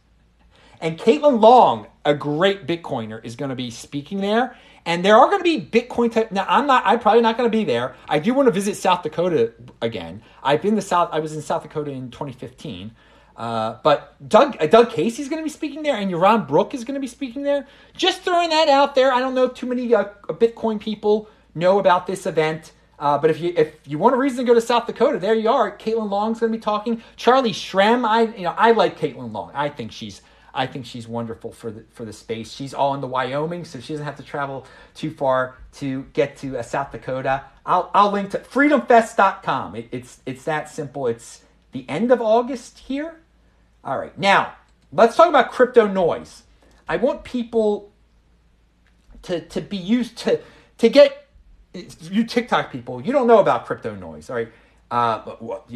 And 0.83 0.99
Caitlin 0.99 1.41
Long, 1.41 1.87
a 2.05 2.13
great 2.13 2.67
Bitcoiner, 2.67 3.25
is 3.25 3.37
going 3.37 3.51
to 3.51 3.57
be 3.57 3.71
speaking 3.71 4.21
there. 4.21 4.57
And 4.85 5.05
there 5.05 5.17
are 5.17 5.27
going 5.27 5.39
to 5.39 5.45
be 5.45 5.61
Bitcoin. 5.65 6.13
Type, 6.13 6.33
now, 6.33 6.45
I'm 6.49 6.67
not. 6.67 6.83
I'm 6.85 6.99
probably 6.99 7.23
not 7.23 7.39
going 7.39 7.49
to 7.49 7.57
be 7.57 7.65
there. 7.65 7.95
I 8.09 8.19
do 8.19 8.35
want 8.35 8.49
to 8.49 8.53
visit 8.53 8.75
South 8.75 9.05
Dakota 9.05 9.53
again. 9.81 10.23
I've 10.43 10.61
been 10.61 10.75
to 10.75 10.83
South. 10.83 11.11
I 11.13 11.21
was 11.21 11.35
in 11.35 11.41
South 11.41 11.63
Dakota 11.63 11.93
in 11.93 12.11
2015. 12.11 12.91
Uh, 13.37 13.79
but 13.85 14.17
Doug 14.29 14.57
uh, 14.61 14.67
Doug 14.67 14.91
Casey 14.91 15.23
is 15.23 15.29
going 15.29 15.41
to 15.41 15.45
be 15.45 15.51
speaking 15.51 15.85
there, 15.85 15.97
and 15.97 16.11
Yaron 16.11 16.49
Brook 16.49 16.75
is 16.75 16.83
going 16.83 16.97
to 16.97 17.01
be 17.01 17.07
speaking 17.07 17.45
there. 17.45 17.67
Just 17.97 18.23
throwing 18.23 18.51
that 18.51 18.69
out 18.69 18.97
there. 18.97 19.13
I 19.13 19.21
don't 19.21 19.35
know 19.35 19.45
if 19.45 19.55
too 19.55 19.67
many 19.67 19.95
uh, 19.95 20.07
Bitcoin 20.31 20.81
people 20.81 21.29
know 21.55 21.79
about 21.79 22.09
this 22.09 22.27
event. 22.27 22.73
Uh, 22.99 23.19
but 23.19 23.31
if 23.31 23.41
you 23.41 23.55
if 23.57 23.75
you 23.87 23.99
want 23.99 24.17
a 24.17 24.19
reason 24.19 24.39
to 24.39 24.45
go 24.45 24.55
to 24.55 24.61
South 24.61 24.89
Dakota, 24.89 25.21
there 25.21 25.35
you 25.35 25.49
are. 25.49 25.77
Caitlin 25.79 26.11
Long's 26.11 26.41
going 26.41 26.53
to 26.53 26.59
be 26.59 26.63
talking. 26.63 27.03
Charlie 27.17 27.53
Shrem, 27.53 28.05
I 28.05 28.23
you 28.37 28.43
know 28.43 28.55
I 28.57 28.73
like 28.73 28.99
Caitlin 28.99 29.33
Long. 29.33 29.53
I 29.55 29.69
think 29.69 29.93
she's 29.93 30.23
I 30.55 30.67
think 30.67 30.85
she's 30.87 31.09
wonderful 31.09 31.53
for 31.53 31.71
the 31.71 31.85
for 31.91 32.05
the 32.05 32.13
space. 32.13 32.53
She's 32.53 32.75
all 32.75 32.95
in 32.95 33.01
the 33.01 33.07
Wyoming, 33.07 33.65
so 33.65 33.81
she 33.81 33.93
doesn't 33.93 34.05
have 34.05 34.17
to 34.17 34.23
travel 34.23 34.67
too 34.95 35.11
far 35.11 35.57
to 35.75 36.05
get 36.13 36.37
to 36.39 36.59
uh, 36.59 36.63
South 36.63 36.93
Dakota. 36.93 37.45
I'll 37.65 37.91
I'll 37.95 38.11
link 38.11 38.31
to 38.31 38.39
freedomfest.com. 38.39 39.77
It, 39.77 39.89
it's 39.91 40.21
it's 40.27 40.45
that 40.45 40.69
simple. 40.69 41.07
It's 41.07 41.43
the 41.73 41.89
end 41.89 42.13
of 42.13 42.21
August 42.21 42.81
here. 42.81 43.17
All 43.85 43.99
right, 43.99 44.17
now 44.19 44.55
let's 44.93 45.17
talk 45.17 45.29
about 45.29 45.51
crypto 45.51 45.87
noise. 45.87 46.43
I 46.89 46.97
want 46.97 47.25
people 47.25 47.93
to 49.23 49.41
to 49.41 49.61
be 49.61 49.77
used 49.77 50.19
to 50.19 50.41
to 50.79 50.89
get 50.89 51.29
you 51.75 52.25
TikTok 52.25 52.71
people. 52.71 53.01
You 53.01 53.13
don't 53.13 53.27
know 53.27 53.39
about 53.39 53.67
crypto 53.67 53.95
noise, 53.95 54.29
all 54.29 54.37
right? 54.37 54.53
Uh, 54.91 55.25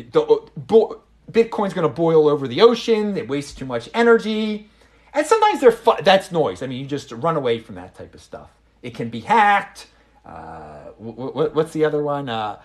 the, 0.05 1.01
Bitcoin's 1.31 1.75
going 1.75 1.89
to 1.89 1.95
boil 1.95 2.29
over 2.29 2.47
the 2.47 2.61
ocean. 2.61 3.17
It 3.17 3.29
wastes 3.29 3.55
too 3.55 3.67
much 3.67 3.89
energy. 3.95 4.69
And 5.13 5.27
sometimes 5.27 5.61
they're 5.61 5.73
fu- 5.73 6.03
that's 6.03 6.31
noise. 6.31 6.63
I 6.63 6.67
mean, 6.67 6.81
you 6.81 6.87
just 6.87 7.11
run 7.13 7.37
away 7.37 7.59
from 7.59 7.75
that 7.77 7.95
type 7.95 8.15
of 8.15 8.21
stuff. 8.21 8.51
It 8.83 8.95
can 8.95 9.09
be 9.09 9.21
hacked. 9.21 9.89
Uh, 10.25 10.91
w- 10.99 11.17
w- 11.17 11.51
what's 11.53 11.73
the 11.73 11.85
other 11.85 12.03
one? 12.03 12.29
Uh, 12.29 12.61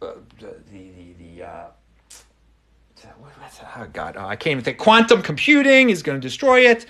uh 0.00 0.12
the 0.38 0.56
the 0.70 1.12
the. 1.18 1.42
Uh, 1.42 1.66
oh 3.76 3.86
God, 3.92 4.16
oh, 4.18 4.26
I 4.26 4.36
can't 4.36 4.52
even 4.52 4.64
think. 4.64 4.78
Quantum 4.78 5.22
computing 5.22 5.90
is 5.90 6.02
going 6.02 6.20
to 6.20 6.26
destroy 6.26 6.60
it. 6.60 6.86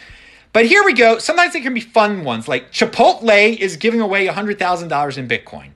But 0.53 0.67
here 0.67 0.83
we 0.85 0.95
go. 0.95 1.19
Sometimes 1.19 1.55
it 1.55 1.63
can 1.63 1.75
be 1.75 1.81
fun 1.81 2.25
ones, 2.25 2.49
like 2.49 2.73
Chipotle 2.73 3.59
is 3.59 3.77
giving 3.77 4.01
away 4.01 4.27
$100,000 4.27 5.19
in 5.19 5.29
Bitcoin. 5.29 5.71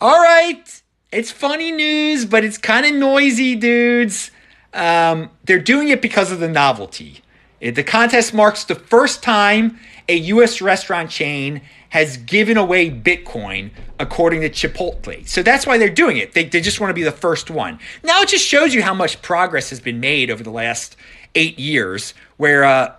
All 0.00 0.20
right, 0.20 0.82
it's 1.16 1.30
funny 1.30 1.72
news, 1.72 2.26
but 2.26 2.44
it's 2.44 2.58
kind 2.58 2.84
of 2.84 2.94
noisy, 2.94 3.54
dudes. 3.54 4.30
Um, 4.74 5.30
they're 5.44 5.58
doing 5.58 5.88
it 5.88 6.02
because 6.02 6.30
of 6.30 6.40
the 6.40 6.48
novelty. 6.48 7.22
The 7.58 7.82
contest 7.82 8.34
marks 8.34 8.64
the 8.64 8.74
first 8.74 9.22
time 9.22 9.78
a 10.10 10.16
U.S. 10.16 10.60
restaurant 10.60 11.10
chain 11.10 11.62
has 11.88 12.18
given 12.18 12.58
away 12.58 12.90
Bitcoin, 12.90 13.70
according 13.98 14.42
to 14.42 14.50
Chipotle. 14.50 15.26
So 15.26 15.42
that's 15.42 15.66
why 15.66 15.78
they're 15.78 15.88
doing 15.88 16.18
it. 16.18 16.34
They, 16.34 16.44
they 16.44 16.60
just 16.60 16.80
want 16.80 16.90
to 16.90 16.94
be 16.94 17.02
the 17.02 17.10
first 17.10 17.50
one. 17.50 17.78
Now 18.04 18.20
it 18.20 18.28
just 18.28 18.46
shows 18.46 18.74
you 18.74 18.82
how 18.82 18.92
much 18.92 19.22
progress 19.22 19.70
has 19.70 19.80
been 19.80 20.00
made 20.00 20.30
over 20.30 20.42
the 20.42 20.50
last 20.50 20.96
eight 21.34 21.58
years, 21.58 22.12
where 22.36 22.64
uh, 22.64 22.94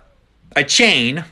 a 0.56 0.64
chain, 0.64 1.24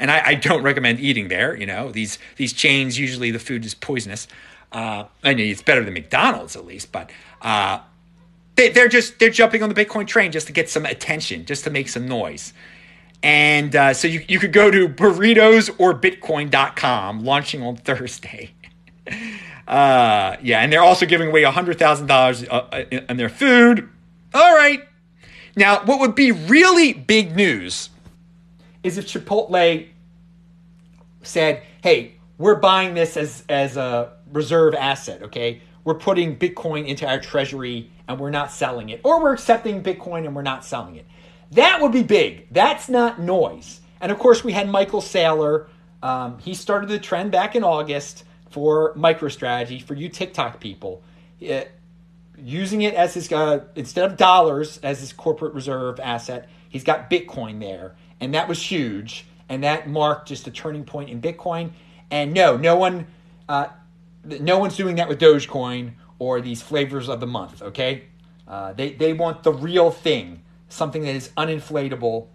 and 0.00 0.10
I, 0.10 0.28
I, 0.28 0.34
don't 0.36 0.62
recommend 0.62 1.00
eating 1.00 1.28
there. 1.28 1.54
You 1.54 1.66
know, 1.66 1.92
these 1.92 2.18
these 2.36 2.54
chains 2.54 2.98
usually 2.98 3.30
the 3.30 3.38
food 3.38 3.66
is 3.66 3.74
poisonous. 3.74 4.26
Uh, 4.72 5.04
I 5.24 5.34
mean, 5.34 5.50
it's 5.50 5.62
better 5.62 5.82
than 5.84 5.94
McDonald's 5.94 6.56
at 6.56 6.66
least, 6.66 6.92
but 6.92 7.10
uh, 7.40 7.80
they, 8.56 8.68
they're 8.68 8.88
just 8.88 9.18
they're 9.18 9.30
jumping 9.30 9.62
on 9.62 9.68
the 9.68 9.74
Bitcoin 9.74 10.06
train 10.06 10.32
just 10.32 10.46
to 10.48 10.52
get 10.52 10.68
some 10.68 10.84
attention, 10.84 11.46
just 11.46 11.64
to 11.64 11.70
make 11.70 11.88
some 11.88 12.06
noise. 12.06 12.52
And 13.22 13.74
uh, 13.74 13.94
so 13.94 14.06
you, 14.06 14.24
you 14.28 14.38
could 14.38 14.52
go 14.52 14.70
to 14.70 14.88
burritos 14.88 15.74
or 15.78 15.94
bitcoin.com 15.94 17.24
launching 17.24 17.62
on 17.62 17.76
Thursday. 17.84 18.52
Uh, 19.66 20.36
yeah, 20.42 20.60
and 20.60 20.72
they're 20.72 20.82
also 20.82 21.06
giving 21.06 21.28
away 21.28 21.42
$100,000 21.42 22.48
uh, 22.48 22.52
uh, 22.52 22.84
in 22.90 23.16
their 23.16 23.28
food. 23.28 23.88
All 24.34 24.54
right. 24.54 24.82
Now, 25.56 25.84
what 25.84 25.98
would 26.00 26.14
be 26.14 26.30
really 26.30 26.92
big 26.92 27.34
news 27.34 27.90
is 28.82 28.96
if 28.96 29.06
Chipotle 29.06 29.88
said, 31.22 31.62
"Hey, 31.82 32.14
we're 32.38 32.54
buying 32.54 32.94
this 32.94 33.16
as 33.16 33.44
as 33.48 33.76
a 33.76 34.12
reserve 34.32 34.74
asset, 34.74 35.22
okay? 35.22 35.62
We're 35.84 35.94
putting 35.94 36.36
Bitcoin 36.36 36.86
into 36.86 37.06
our 37.06 37.18
treasury 37.18 37.90
and 38.06 38.18
we're 38.18 38.30
not 38.30 38.50
selling 38.50 38.88
it, 38.88 39.00
or 39.04 39.22
we're 39.22 39.32
accepting 39.32 39.82
Bitcoin 39.82 40.26
and 40.26 40.34
we're 40.34 40.42
not 40.42 40.64
selling 40.64 40.96
it." 40.96 41.06
That 41.52 41.80
would 41.80 41.92
be 41.92 42.02
big. 42.02 42.52
That's 42.52 42.88
not 42.88 43.20
noise. 43.20 43.80
And 44.00 44.12
of 44.12 44.18
course, 44.18 44.44
we 44.44 44.52
had 44.52 44.68
Michael 44.68 45.00
Saylor. 45.00 45.68
Um, 46.02 46.38
he 46.38 46.54
started 46.54 46.88
the 46.90 46.98
trend 46.98 47.32
back 47.32 47.56
in 47.56 47.64
August 47.64 48.24
for 48.50 48.94
MicroStrategy 48.94 49.82
for 49.82 49.94
you 49.94 50.08
TikTok 50.08 50.60
people. 50.60 51.02
It, 51.40 51.70
using 52.36 52.82
it 52.82 52.94
as 52.94 53.14
his 53.14 53.32
uh, 53.32 53.64
instead 53.74 54.10
of 54.10 54.16
dollars 54.16 54.78
as 54.82 55.00
his 55.00 55.12
corporate 55.12 55.54
reserve 55.54 55.98
asset, 56.00 56.48
he's 56.68 56.84
got 56.84 57.10
Bitcoin 57.10 57.60
there 57.60 57.96
and 58.20 58.34
that 58.34 58.48
was 58.48 58.62
huge, 58.62 59.26
and 59.48 59.64
that 59.64 59.88
marked 59.88 60.28
just 60.28 60.46
a 60.46 60.50
turning 60.50 60.84
point 60.84 61.10
in 61.10 61.20
Bitcoin. 61.20 61.70
And 62.10 62.32
no, 62.32 62.56
no 62.56 62.76
one, 62.76 63.06
uh, 63.48 63.68
no 64.24 64.58
one's 64.58 64.76
doing 64.76 64.96
that 64.96 65.08
with 65.08 65.20
Dogecoin 65.20 65.92
or 66.18 66.40
these 66.40 66.62
flavors 66.62 67.08
of 67.08 67.20
the 67.20 67.26
month. 67.26 67.62
Okay, 67.62 68.04
uh, 68.46 68.72
they 68.72 68.92
they 68.92 69.12
want 69.12 69.42
the 69.42 69.52
real 69.52 69.90
thing, 69.90 70.42
something 70.68 71.02
that 71.02 71.14
is 71.14 71.30
uninflatable, 71.36 72.26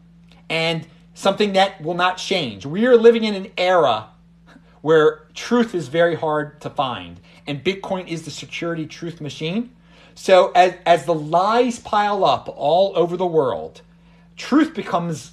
and 0.49 0.87
something 1.13 1.53
that 1.53 1.81
will 1.81 1.93
not 1.93 2.17
change. 2.17 2.65
We 2.65 2.85
are 2.85 2.97
living 2.97 3.23
in 3.23 3.35
an 3.35 3.47
era 3.57 4.09
where 4.81 5.27
truth 5.33 5.73
is 5.73 5.87
very 5.87 6.15
hard 6.15 6.59
to 6.61 6.69
find, 6.69 7.19
and 7.47 7.63
Bitcoin 7.63 8.07
is 8.07 8.23
the 8.23 8.31
security 8.31 8.85
truth 8.85 9.21
machine. 9.21 9.71
So 10.15 10.51
as 10.51 10.75
as 10.85 11.05
the 11.05 11.13
lies 11.13 11.79
pile 11.79 12.23
up 12.23 12.51
all 12.55 12.93
over 12.95 13.17
the 13.17 13.25
world, 13.25 13.81
truth 14.35 14.73
becomes 14.73 15.31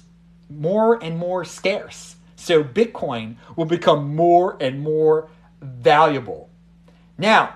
more 0.49 1.01
and 1.03 1.17
more 1.17 1.45
scarce. 1.45 2.15
So 2.35 2.63
Bitcoin 2.63 3.35
will 3.55 3.65
become 3.65 4.15
more 4.15 4.57
and 4.59 4.81
more 4.81 5.29
valuable. 5.61 6.49
Now, 7.17 7.55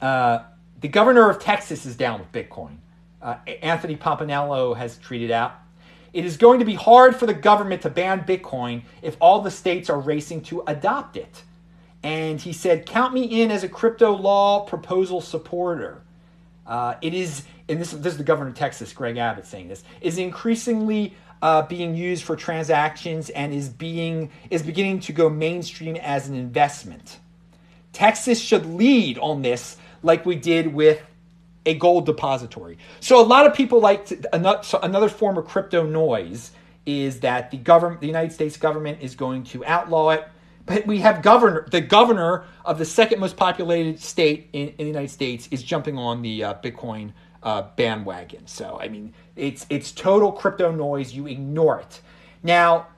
uh, 0.00 0.40
the 0.80 0.88
governor 0.88 1.28
of 1.28 1.38
Texas 1.38 1.86
is 1.86 1.96
down 1.96 2.20
with 2.20 2.32
Bitcoin. 2.32 2.76
Uh, 3.20 3.36
Anthony 3.62 3.96
Pompliano 3.96 4.76
has 4.76 4.98
tweeted 4.98 5.30
out. 5.30 5.54
It 6.12 6.24
is 6.24 6.36
going 6.36 6.60
to 6.60 6.64
be 6.64 6.74
hard 6.74 7.16
for 7.16 7.26
the 7.26 7.34
government 7.34 7.82
to 7.82 7.90
ban 7.90 8.24
Bitcoin 8.24 8.82
if 9.02 9.16
all 9.20 9.42
the 9.42 9.50
states 9.50 9.90
are 9.90 10.00
racing 10.00 10.42
to 10.44 10.62
adopt 10.66 11.16
it. 11.16 11.42
And 12.02 12.40
he 12.40 12.52
said, 12.52 12.86
Count 12.86 13.12
me 13.12 13.42
in 13.42 13.50
as 13.50 13.64
a 13.64 13.68
crypto 13.68 14.12
law 14.12 14.60
proposal 14.60 15.20
supporter. 15.20 16.02
Uh, 16.66 16.94
it 17.02 17.14
is, 17.14 17.44
and 17.68 17.80
this, 17.80 17.90
this 17.90 18.12
is 18.12 18.18
the 18.18 18.24
governor 18.24 18.50
of 18.50 18.56
Texas, 18.56 18.92
Greg 18.92 19.16
Abbott, 19.16 19.46
saying 19.46 19.68
this, 19.68 19.84
is 20.00 20.18
increasingly 20.18 21.14
uh, 21.42 21.62
being 21.62 21.94
used 21.94 22.24
for 22.24 22.36
transactions 22.36 23.30
and 23.30 23.52
is 23.52 23.68
being 23.68 24.30
is 24.50 24.62
beginning 24.62 25.00
to 25.00 25.12
go 25.12 25.28
mainstream 25.28 25.96
as 25.96 26.28
an 26.28 26.34
investment. 26.34 27.18
Texas 27.92 28.40
should 28.40 28.66
lead 28.66 29.18
on 29.18 29.42
this, 29.42 29.76
like 30.02 30.26
we 30.26 30.36
did 30.36 30.72
with 30.74 31.00
a 31.64 31.74
gold 31.74 32.06
depository. 32.06 32.78
So 33.00 33.20
a 33.20 33.24
lot 33.24 33.46
of 33.46 33.54
people 33.54 33.80
like 33.80 34.06
to, 34.06 34.34
another, 34.34 34.62
so 34.62 34.78
another 34.80 35.08
form 35.08 35.36
of 35.36 35.46
crypto 35.46 35.84
noise 35.84 36.52
is 36.86 37.20
that 37.20 37.50
the 37.50 37.56
government, 37.56 38.00
the 38.00 38.06
United 38.06 38.32
States 38.32 38.56
government, 38.56 38.98
is 39.00 39.14
going 39.14 39.44
to 39.44 39.64
outlaw 39.64 40.10
it. 40.10 40.26
But 40.64 40.86
we 40.86 40.98
have 40.98 41.22
governor, 41.22 41.66
the 41.70 41.80
governor 41.80 42.44
of 42.64 42.78
the 42.78 42.84
second 42.84 43.20
most 43.20 43.36
populated 43.36 44.00
state 44.00 44.48
in, 44.52 44.68
in 44.68 44.76
the 44.78 44.84
United 44.84 45.10
States 45.10 45.48
is 45.50 45.62
jumping 45.62 45.96
on 45.96 46.22
the 46.22 46.44
uh, 46.44 46.54
Bitcoin 46.54 47.12
uh, 47.42 47.62
bandwagon. 47.76 48.46
So 48.46 48.78
I 48.80 48.88
mean, 48.88 49.14
it's 49.34 49.66
it's 49.70 49.92
total 49.92 50.32
crypto 50.32 50.70
noise. 50.72 51.14
You 51.14 51.26
ignore 51.26 51.80
it. 51.80 52.00
Now, 52.42 52.88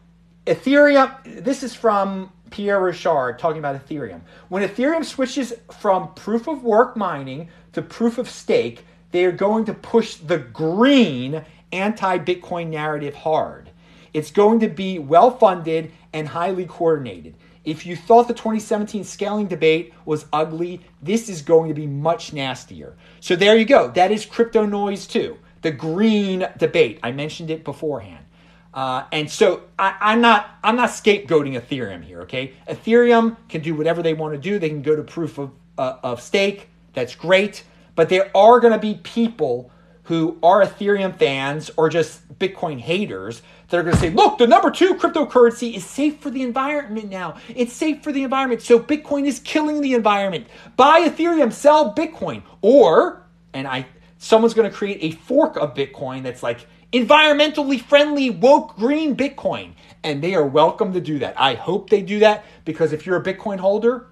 Ethereum. 0.47 1.45
This 1.45 1.63
is 1.63 1.75
from 1.75 2.33
Pierre 2.51 2.81
Rochard 2.81 3.39
talking 3.39 3.59
about 3.59 3.77
Ethereum. 3.87 4.23
When 4.49 4.67
Ethereum 4.67 5.05
switches 5.05 5.53
from 5.79 6.15
proof 6.15 6.49
of 6.49 6.63
work 6.63 6.97
mining 6.97 7.49
to 7.73 7.83
proof 7.83 8.19
of 8.19 8.29
stake, 8.29 8.85
they 9.11 9.25
are 9.25 9.33
going 9.33 9.65
to 9.67 9.75
push 9.75 10.15
the 10.15 10.39
green 10.39 11.45
anti-Bitcoin 11.73 12.69
narrative 12.69 13.15
hard. 13.15 13.71
It's 14.15 14.31
going 14.31 14.61
to 14.61 14.69
be 14.69 14.99
well 14.99 15.31
funded 15.31 15.93
and 16.13 16.29
highly 16.29 16.65
coordinated. 16.65 17.35
If 17.65 17.85
you 17.85 17.97
thought 17.97 18.29
the 18.29 18.35
2017 18.35 19.05
scaling 19.05 19.47
debate 19.47 19.93
was 20.05 20.27
ugly, 20.33 20.81
this 21.03 21.29
is 21.29 21.43
going 21.43 21.69
to 21.69 21.75
be 21.75 21.87
much 21.87 22.33
nastier. 22.33 22.97
So 23.21 23.37
there 23.37 23.57
you 23.57 23.65
go. 23.65 23.89
That 23.89 24.11
is 24.11 24.25
crypto 24.25 24.65
noise 24.65 25.07
too. 25.07 25.39
The 25.63 25.71
green 25.71 26.47
debate. 26.57 27.01
I 27.03 27.13
mentioned 27.13 27.51
it 27.51 27.65
beforehand. 27.65 28.25
Uh, 28.73 29.05
and 29.13 29.31
so 29.31 29.63
I, 29.79 30.13
am 30.13 30.21
not 30.21 30.51
I'm 30.63 30.77
not 30.77 30.91
scapegoating 30.91 31.61
Ethereum 31.61 32.05
here. 32.05 32.21
Okay, 32.23 32.53
Ethereum 32.69 33.37
can 33.49 33.63
do 33.63 33.75
whatever 33.75 34.03
they 34.03 34.15
want 34.15 34.35
to 34.35 34.39
do. 34.39 34.59
They 34.59 34.69
can 34.69 34.83
go 34.83 34.95
to 34.95 35.03
proof 35.03 35.39
of 35.39 35.51
uh, 35.79 35.97
of 36.03 36.21
stake. 36.21 36.69
That's 36.93 37.15
great. 37.15 37.65
But 37.95 38.09
there 38.09 38.31
are 38.37 38.61
going 38.61 38.73
to 38.73 38.79
be 38.79 38.95
people 39.03 39.73
who 40.09 40.39
are 40.43 40.65
Ethereum 40.65 41.15
fans 41.19 41.71
or 41.77 41.91
just 41.91 42.27
Bitcoin 42.39 42.81
haters 42.81 43.43
that 43.69 43.79
are 43.79 43.83
going 43.83 43.95
to 43.95 44.01
say, 44.01 44.09
look, 44.09 44.39
the 44.39 44.47
number 44.47 44.71
two 44.71 44.95
cryptocurrency 44.95 45.75
is 45.75 45.85
safe 45.85 46.19
for 46.19 46.31
the 46.31 46.43
environment 46.43 47.11
now. 47.11 47.37
It's 47.55 47.75
safe 47.75 48.03
for 48.03 48.11
the 48.11 48.23
environment. 48.23 48.63
So 48.63 48.81
Bitcoin 48.81 49.27
is 49.27 49.39
killing 49.39 49.83
the 49.83 49.93
environment. 49.93 50.47
Buy 50.79 51.07
Ethereum, 51.07 51.53
sell 51.53 51.95
Bitcoin. 51.95 52.43
Or, 52.63 53.23
and 53.53 53.69
I, 53.69 53.85
someone's 54.17 54.55
going 54.55 54.71
to 54.71 54.75
create 54.75 54.99
a 55.03 55.15
fork 55.19 55.59
of 55.59 55.75
Bitcoin 55.75 56.23
that's 56.23 56.43
like 56.43 56.67
environmentally 56.91 57.79
friendly, 57.79 58.31
woke, 58.31 58.77
green 58.77 59.15
Bitcoin. 59.15 59.75
And 60.03 60.25
they 60.25 60.35
are 60.35 60.47
welcome 60.47 60.95
to 60.95 61.03
do 61.03 61.19
that. 61.19 61.39
I 61.39 61.53
hope 61.53 61.91
they 61.91 62.01
do 62.01 62.21
that 62.21 62.47
because 62.65 62.95
if 62.95 63.05
you're 63.05 63.21
a 63.21 63.23
Bitcoin 63.23 63.59
holder, 63.59 64.07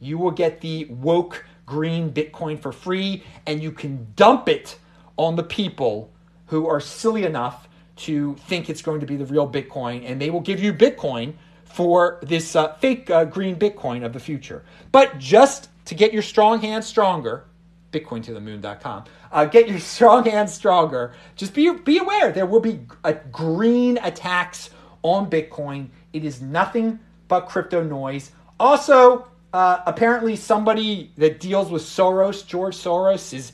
you 0.00 0.16
will 0.16 0.30
get 0.30 0.62
the 0.62 0.86
woke 0.86 1.44
green 1.66 2.10
Bitcoin 2.10 2.58
for 2.58 2.72
free 2.72 3.22
and 3.46 3.62
you 3.62 3.72
can 3.72 4.06
dump 4.16 4.48
it 4.48 4.78
on 5.16 5.36
the 5.36 5.42
people 5.42 6.12
who 6.46 6.66
are 6.66 6.80
silly 6.80 7.24
enough 7.24 7.68
to 7.96 8.34
think 8.46 8.68
it's 8.68 8.82
going 8.82 9.00
to 9.00 9.06
be 9.06 9.16
the 9.16 9.26
real 9.26 9.48
Bitcoin, 9.48 10.08
and 10.08 10.20
they 10.20 10.30
will 10.30 10.40
give 10.40 10.60
you 10.60 10.72
Bitcoin 10.72 11.34
for 11.64 12.18
this 12.22 12.56
uh, 12.56 12.72
fake 12.74 13.10
uh, 13.10 13.24
green 13.24 13.56
Bitcoin 13.56 14.04
of 14.04 14.12
the 14.12 14.20
future. 14.20 14.64
But 14.92 15.18
just 15.18 15.68
to 15.86 15.94
get 15.94 16.12
your 16.12 16.22
strong 16.22 16.60
hand 16.60 16.84
stronger, 16.84 17.44
bitcointothemoon.com, 17.92 19.04
uh, 19.32 19.44
get 19.46 19.68
your 19.68 19.78
strong 19.80 20.24
hand 20.24 20.50
stronger, 20.50 21.14
just 21.36 21.54
be, 21.54 21.70
be 21.70 21.98
aware 21.98 22.32
there 22.32 22.46
will 22.46 22.60
be 22.60 22.80
a 23.04 23.14
green 23.14 23.98
attacks 24.02 24.70
on 25.02 25.30
Bitcoin. 25.30 25.88
It 26.12 26.24
is 26.24 26.40
nothing 26.40 26.98
but 27.28 27.42
crypto 27.42 27.82
noise. 27.82 28.32
Also, 28.58 29.26
uh, 29.52 29.82
apparently, 29.86 30.34
somebody 30.34 31.12
that 31.16 31.38
deals 31.38 31.70
with 31.70 31.82
Soros, 31.82 32.44
George 32.44 32.76
Soros, 32.76 33.32
is 33.32 33.52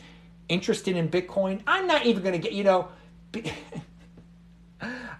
interested 0.51 0.97
in 0.97 1.09
Bitcoin. 1.09 1.63
I'm 1.67 1.87
not 1.87 2.05
even 2.05 2.23
going 2.23 2.35
to 2.35 2.39
get, 2.39 2.53
you 2.53 2.65
know, 2.65 2.89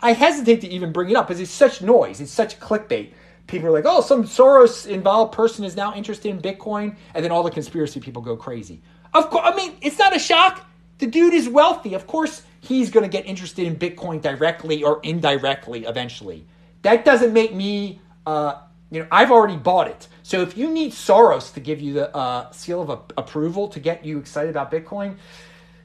I 0.03 0.13
hesitate 0.13 0.61
to 0.63 0.69
even 0.69 0.93
bring 0.93 1.11
it 1.11 1.17
up 1.17 1.29
because 1.29 1.41
it's 1.41 1.51
such 1.51 1.83
noise, 1.83 2.21
it's 2.21 2.33
such 2.33 2.59
clickbait. 2.61 3.13
People 3.47 3.69
are 3.69 3.73
like, 3.73 3.85
oh, 3.87 4.01
some 4.01 4.25
Soros 4.25 4.87
involved 4.87 5.33
person 5.33 5.65
is 5.65 5.77
now 5.77 5.95
interested 5.95 6.31
in 6.31 6.41
Bitcoin, 6.41 6.97
and 7.15 7.25
then 7.25 7.33
all 7.33 7.43
the 7.43 7.51
conspiracy 7.51 8.01
people 8.01 8.23
go 8.23 8.37
crazy. 8.37 8.81
Of 9.13 9.29
course, 9.31 9.45
I 9.45 9.57
mean, 9.57 9.77
it's 9.81 9.99
not 9.99 10.15
a 10.15 10.19
shock. 10.19 10.67
The 10.99 11.07
dude 11.07 11.35
is 11.35 11.49
wealthy. 11.49 11.95
Of 11.95 12.07
course, 12.07 12.43
he's 12.61 12.91
going 12.91 13.03
to 13.03 13.11
get 13.11 13.27
interested 13.27 13.67
in 13.67 13.77
Bitcoin 13.77 14.23
directly 14.23 14.85
or 14.85 15.01
indirectly 15.03 15.85
eventually. 15.85 16.47
That 16.83 17.05
doesn't 17.05 17.33
make 17.33 17.53
me, 17.53 18.01
uh, 18.27 18.63
you 18.91 19.01
know, 19.01 19.09
I've 19.11 19.31
already 19.31 19.57
bought 19.57 19.89
it. 19.89 20.09
So 20.31 20.43
if 20.43 20.57
you 20.57 20.71
need 20.71 20.93
Soros 20.93 21.53
to 21.55 21.61
give 21.61 21.81
you 21.81 21.93
the 21.93 22.17
uh, 22.17 22.53
seal 22.53 22.81
of 22.81 22.89
a- 22.89 23.01
approval 23.19 23.67
to 23.67 23.81
get 23.81 24.05
you 24.05 24.21
excited 24.21 24.51
about 24.51 24.71
Bitcoin, 24.71 25.17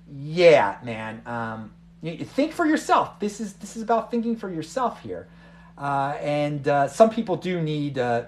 yeah, 0.08 0.78
man. 0.84 1.24
Um, 1.26 1.74
think 2.04 2.54
for 2.54 2.68
yourself. 2.68 3.20
This 3.20 3.42
is 3.42 3.54
this 3.54 3.76
is 3.76 3.82
about 3.82 4.12
thinking 4.12 4.36
for 4.36 4.48
yourself 4.48 5.02
here. 5.02 5.28
Uh, 5.80 6.16
and 6.22 6.68
uh, 6.68 6.88
some 6.88 7.10
people 7.10 7.38
do 7.38 7.60
need, 7.60 7.98
uh, 7.98 8.26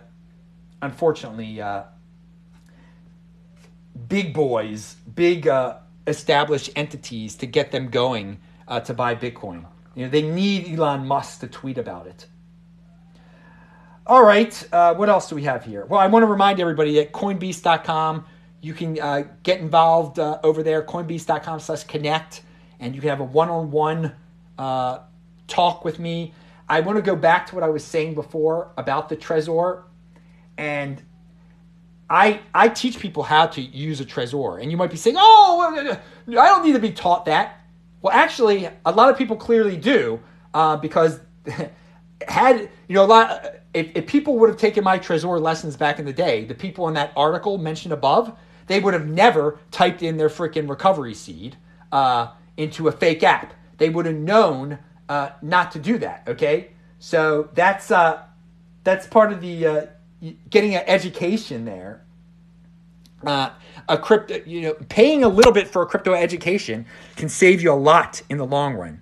unfortunately, 0.82 1.62
uh, 1.62 1.84
big 4.08 4.34
boys, 4.34 4.96
big 5.14 5.48
uh, 5.48 5.78
established 6.08 6.72
entities 6.76 7.36
to 7.36 7.46
get 7.46 7.70
them 7.72 7.92
going 7.92 8.40
to 8.84 8.92
buy 8.96 9.14
Bitcoin. 9.14 9.68
You 9.94 10.06
know, 10.06 10.10
they 10.10 10.24
need 10.24 10.80
Elon 10.80 11.06
Musk 11.06 11.42
to 11.42 11.48
tweet 11.48 11.78
about 11.78 12.08
it. 12.08 12.26
All 14.08 14.24
right, 14.24 14.68
uh, 14.72 14.94
what 14.96 15.10
else 15.10 15.28
do 15.28 15.36
we 15.36 15.44
have 15.44 15.66
here? 15.66 15.84
Well, 15.86 16.00
I 16.00 16.08
want 16.08 16.24
to 16.24 16.28
remind 16.28 16.62
everybody 16.62 16.96
that 16.96 17.12
Coinbeast.com. 17.12 18.26
You 18.62 18.74
can 18.74 18.98
uh, 18.98 19.24
get 19.44 19.60
involved 19.60 20.18
uh, 20.18 20.40
over 20.44 20.64
there. 20.64 20.82
coinbeast.com 20.82 21.60
slash 21.60 21.84
connect, 21.84 22.42
and 22.80 22.96
you 22.96 23.02
can 23.02 23.10
have 23.10 23.20
a 23.20 23.26
one-on-one 23.26 24.16
uh, 24.58 25.00
talk 25.50 25.84
with 25.84 26.00
me. 26.00 26.34
I 26.70 26.80
want 26.80 26.96
to 26.96 27.02
go 27.02 27.18
back 27.18 27.48
to 27.48 27.56
what 27.56 27.66
I 27.66 27.68
was 27.68 27.84
saying 27.84 28.16
before 28.16 28.72
about 28.78 29.10
the 29.10 29.18
Trezor, 29.18 29.84
and 30.58 31.04
I 32.10 32.40
I 32.54 32.70
teach 32.70 33.00
people 33.00 33.24
how 33.24 33.48
to 33.48 33.62
use 33.62 34.00
a 34.00 34.06
Trezor. 34.06 34.62
And 34.62 34.72
you 34.72 34.78
might 34.78 34.90
be 34.90 34.96
saying, 34.96 35.18
"Oh, 35.20 35.98
I 36.30 36.34
don't 36.34 36.66
need 36.66 36.74
to 36.74 36.80
be 36.80 36.94
taught 36.94 37.26
that." 37.26 37.60
Well, 38.02 38.14
actually, 38.14 38.70
a 38.86 38.92
lot 38.94 39.10
of 39.10 39.18
people 39.18 39.36
clearly 39.36 39.76
do 39.76 40.22
uh, 40.54 40.78
because 40.78 41.20
had 42.28 42.70
you 42.88 42.96
know 42.96 43.04
a 43.04 43.08
lot. 43.08 43.56
If, 43.74 43.92
if 43.96 44.08
people 44.08 44.38
would 44.40 44.50
have 44.50 44.58
taken 44.58 44.84
my 44.84 44.98
Trezor 44.98 45.40
lessons 45.42 45.76
back 45.76 46.00
in 46.00 46.06
the 46.06 46.14
day, 46.14 46.46
the 46.46 46.56
people 46.56 46.88
in 46.88 46.94
that 46.96 47.12
article 47.16 47.58
mentioned 47.58 47.94
above, 47.94 48.38
they 48.68 48.80
would 48.80 48.94
have 48.94 49.08
never 49.08 49.60
typed 49.72 50.02
in 50.02 50.18
their 50.18 50.30
freaking 50.30 50.70
recovery 50.70 51.14
seed. 51.14 51.58
Uh, 51.92 52.30
into 52.58 52.88
a 52.88 52.92
fake 52.92 53.24
app. 53.24 53.54
They 53.78 53.90
would 53.90 54.06
have 54.08 54.16
known 54.16 54.80
uh, 55.08 55.30
not 55.42 55.72
to 55.74 55.80
do 55.80 55.98
that. 56.00 56.24
Okay, 56.28 56.72
so 57.00 57.50
that's 57.54 57.92
uh, 57.92 58.24
that's 58.84 59.08
part 59.08 59.32
of 59.32 59.40
the 59.40 59.66
uh, 59.66 59.86
getting 60.50 60.76
an 60.76 60.84
education 60.88 61.64
there. 61.64 62.04
Uh, 63.24 63.50
a 63.90 63.98
crypto, 63.98 64.42
you 64.46 64.62
know, 64.62 64.74
paying 64.90 65.24
a 65.24 65.28
little 65.28 65.52
bit 65.52 65.68
for 65.68 65.82
a 65.82 65.86
crypto 65.86 66.14
education 66.14 66.86
can 67.16 67.30
save 67.30 67.62
you 67.62 67.72
a 67.72 67.74
lot 67.74 68.22
in 68.30 68.38
the 68.38 68.46
long 68.46 68.76
run. 68.76 69.02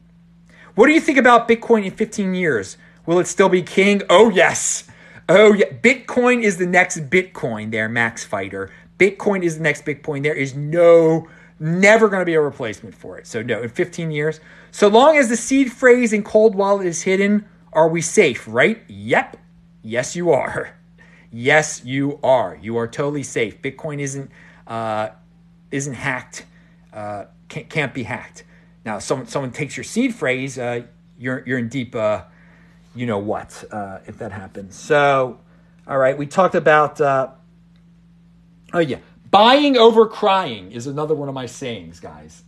What 0.75 0.87
do 0.87 0.93
you 0.93 1.01
think 1.01 1.17
about 1.17 1.47
Bitcoin 1.47 1.85
in 1.85 1.91
15 1.91 2.33
years? 2.33 2.77
Will 3.05 3.19
it 3.19 3.27
still 3.27 3.49
be 3.49 3.61
king? 3.61 4.01
Oh 4.09 4.29
yes. 4.29 4.85
Oh 5.27 5.53
yeah, 5.53 5.69
Bitcoin 5.69 6.43
is 6.43 6.57
the 6.57 6.65
next 6.65 7.09
Bitcoin 7.09 7.71
there, 7.71 7.89
Max 7.89 8.23
Fighter. 8.23 8.71
Bitcoin 8.97 9.43
is 9.43 9.57
the 9.57 9.63
next 9.63 9.85
Bitcoin. 9.85 10.23
There 10.23 10.33
is 10.33 10.55
no 10.55 11.27
Never 11.59 12.09
going 12.09 12.19
to 12.19 12.25
be 12.25 12.33
a 12.33 12.41
replacement 12.41 12.95
for 12.95 13.17
it. 13.17 13.27
So, 13.27 13.41
no, 13.41 13.61
in 13.61 13.69
15 13.69 14.11
years. 14.11 14.41
So 14.71 14.89
long 14.89 15.15
as 15.15 15.29
the 15.29 15.37
seed 15.37 15.71
phrase 15.71 16.11
in 16.11 16.23
cold 16.23 16.53
wallet 16.53 16.85
is 16.85 17.03
hidden, 17.03 17.45
are 17.71 17.87
we 17.87 18.01
safe, 18.01 18.45
right? 18.47 18.83
Yep. 18.87 19.37
Yes, 19.81 20.15
you 20.15 20.31
are. 20.31 20.75
Yes, 21.31 21.83
you 21.83 22.17
are. 22.23 22.57
You 22.61 22.77
are 22.77 22.87
totally 22.87 23.23
safe. 23.23 23.61
Bitcoin 23.61 23.99
isn't 23.99 24.31
uh, 24.67 25.09
isn't 25.69 25.95
hacked. 25.95 26.45
Uh, 26.93 27.25
can't, 27.49 27.67
can't 27.67 27.93
be 27.93 28.03
hacked. 28.03 28.45
Now, 28.85 28.99
someone 28.99 29.27
someone 29.27 29.51
takes 29.51 29.75
your 29.75 29.83
seed 29.83 30.15
phrase, 30.15 30.57
uh, 30.57 30.83
you're 31.19 31.43
you're 31.45 31.57
in 31.57 31.67
deep, 31.67 31.93
uh, 31.93 32.21
you 32.95 33.05
know 33.05 33.19
what, 33.19 33.63
uh, 33.71 33.99
if 34.07 34.17
that 34.19 34.31
happens. 34.31 34.75
So, 34.75 35.39
all 35.87 35.97
right, 35.97 36.17
we 36.17 36.25
talked 36.25 36.55
about. 36.55 36.99
Uh, 36.99 37.29
oh 38.73 38.79
yeah, 38.79 38.99
Buying 39.35 39.75
over 39.75 40.07
crying 40.07 40.71
is 40.71 40.87
another 40.87 41.13
one 41.13 41.27
of 41.27 41.35
my 41.35 41.45
sayings, 41.45 41.99
guys. 41.99 42.43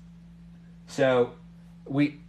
So 0.85 1.33
we 1.85 2.21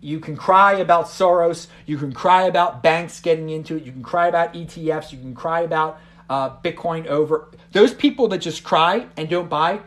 you 0.00 0.18
can 0.18 0.34
cry 0.34 0.76
about 0.76 1.08
Soros, 1.08 1.66
you 1.84 1.98
can 1.98 2.10
cry 2.10 2.44
about 2.44 2.82
banks 2.82 3.20
getting 3.20 3.50
into 3.50 3.76
it, 3.76 3.84
you 3.84 3.92
can 3.92 4.02
cry 4.02 4.28
about 4.28 4.54
ETFs, 4.54 5.12
you 5.12 5.18
can 5.18 5.34
cry 5.34 5.60
about 5.60 6.00
uh, 6.30 6.56
Bitcoin 6.62 7.04
over. 7.04 7.50
Those 7.72 7.92
people 7.92 8.28
that 8.28 8.38
just 8.38 8.64
cry 8.64 9.08
and 9.18 9.28
don't 9.28 9.50
buy, 9.50 9.80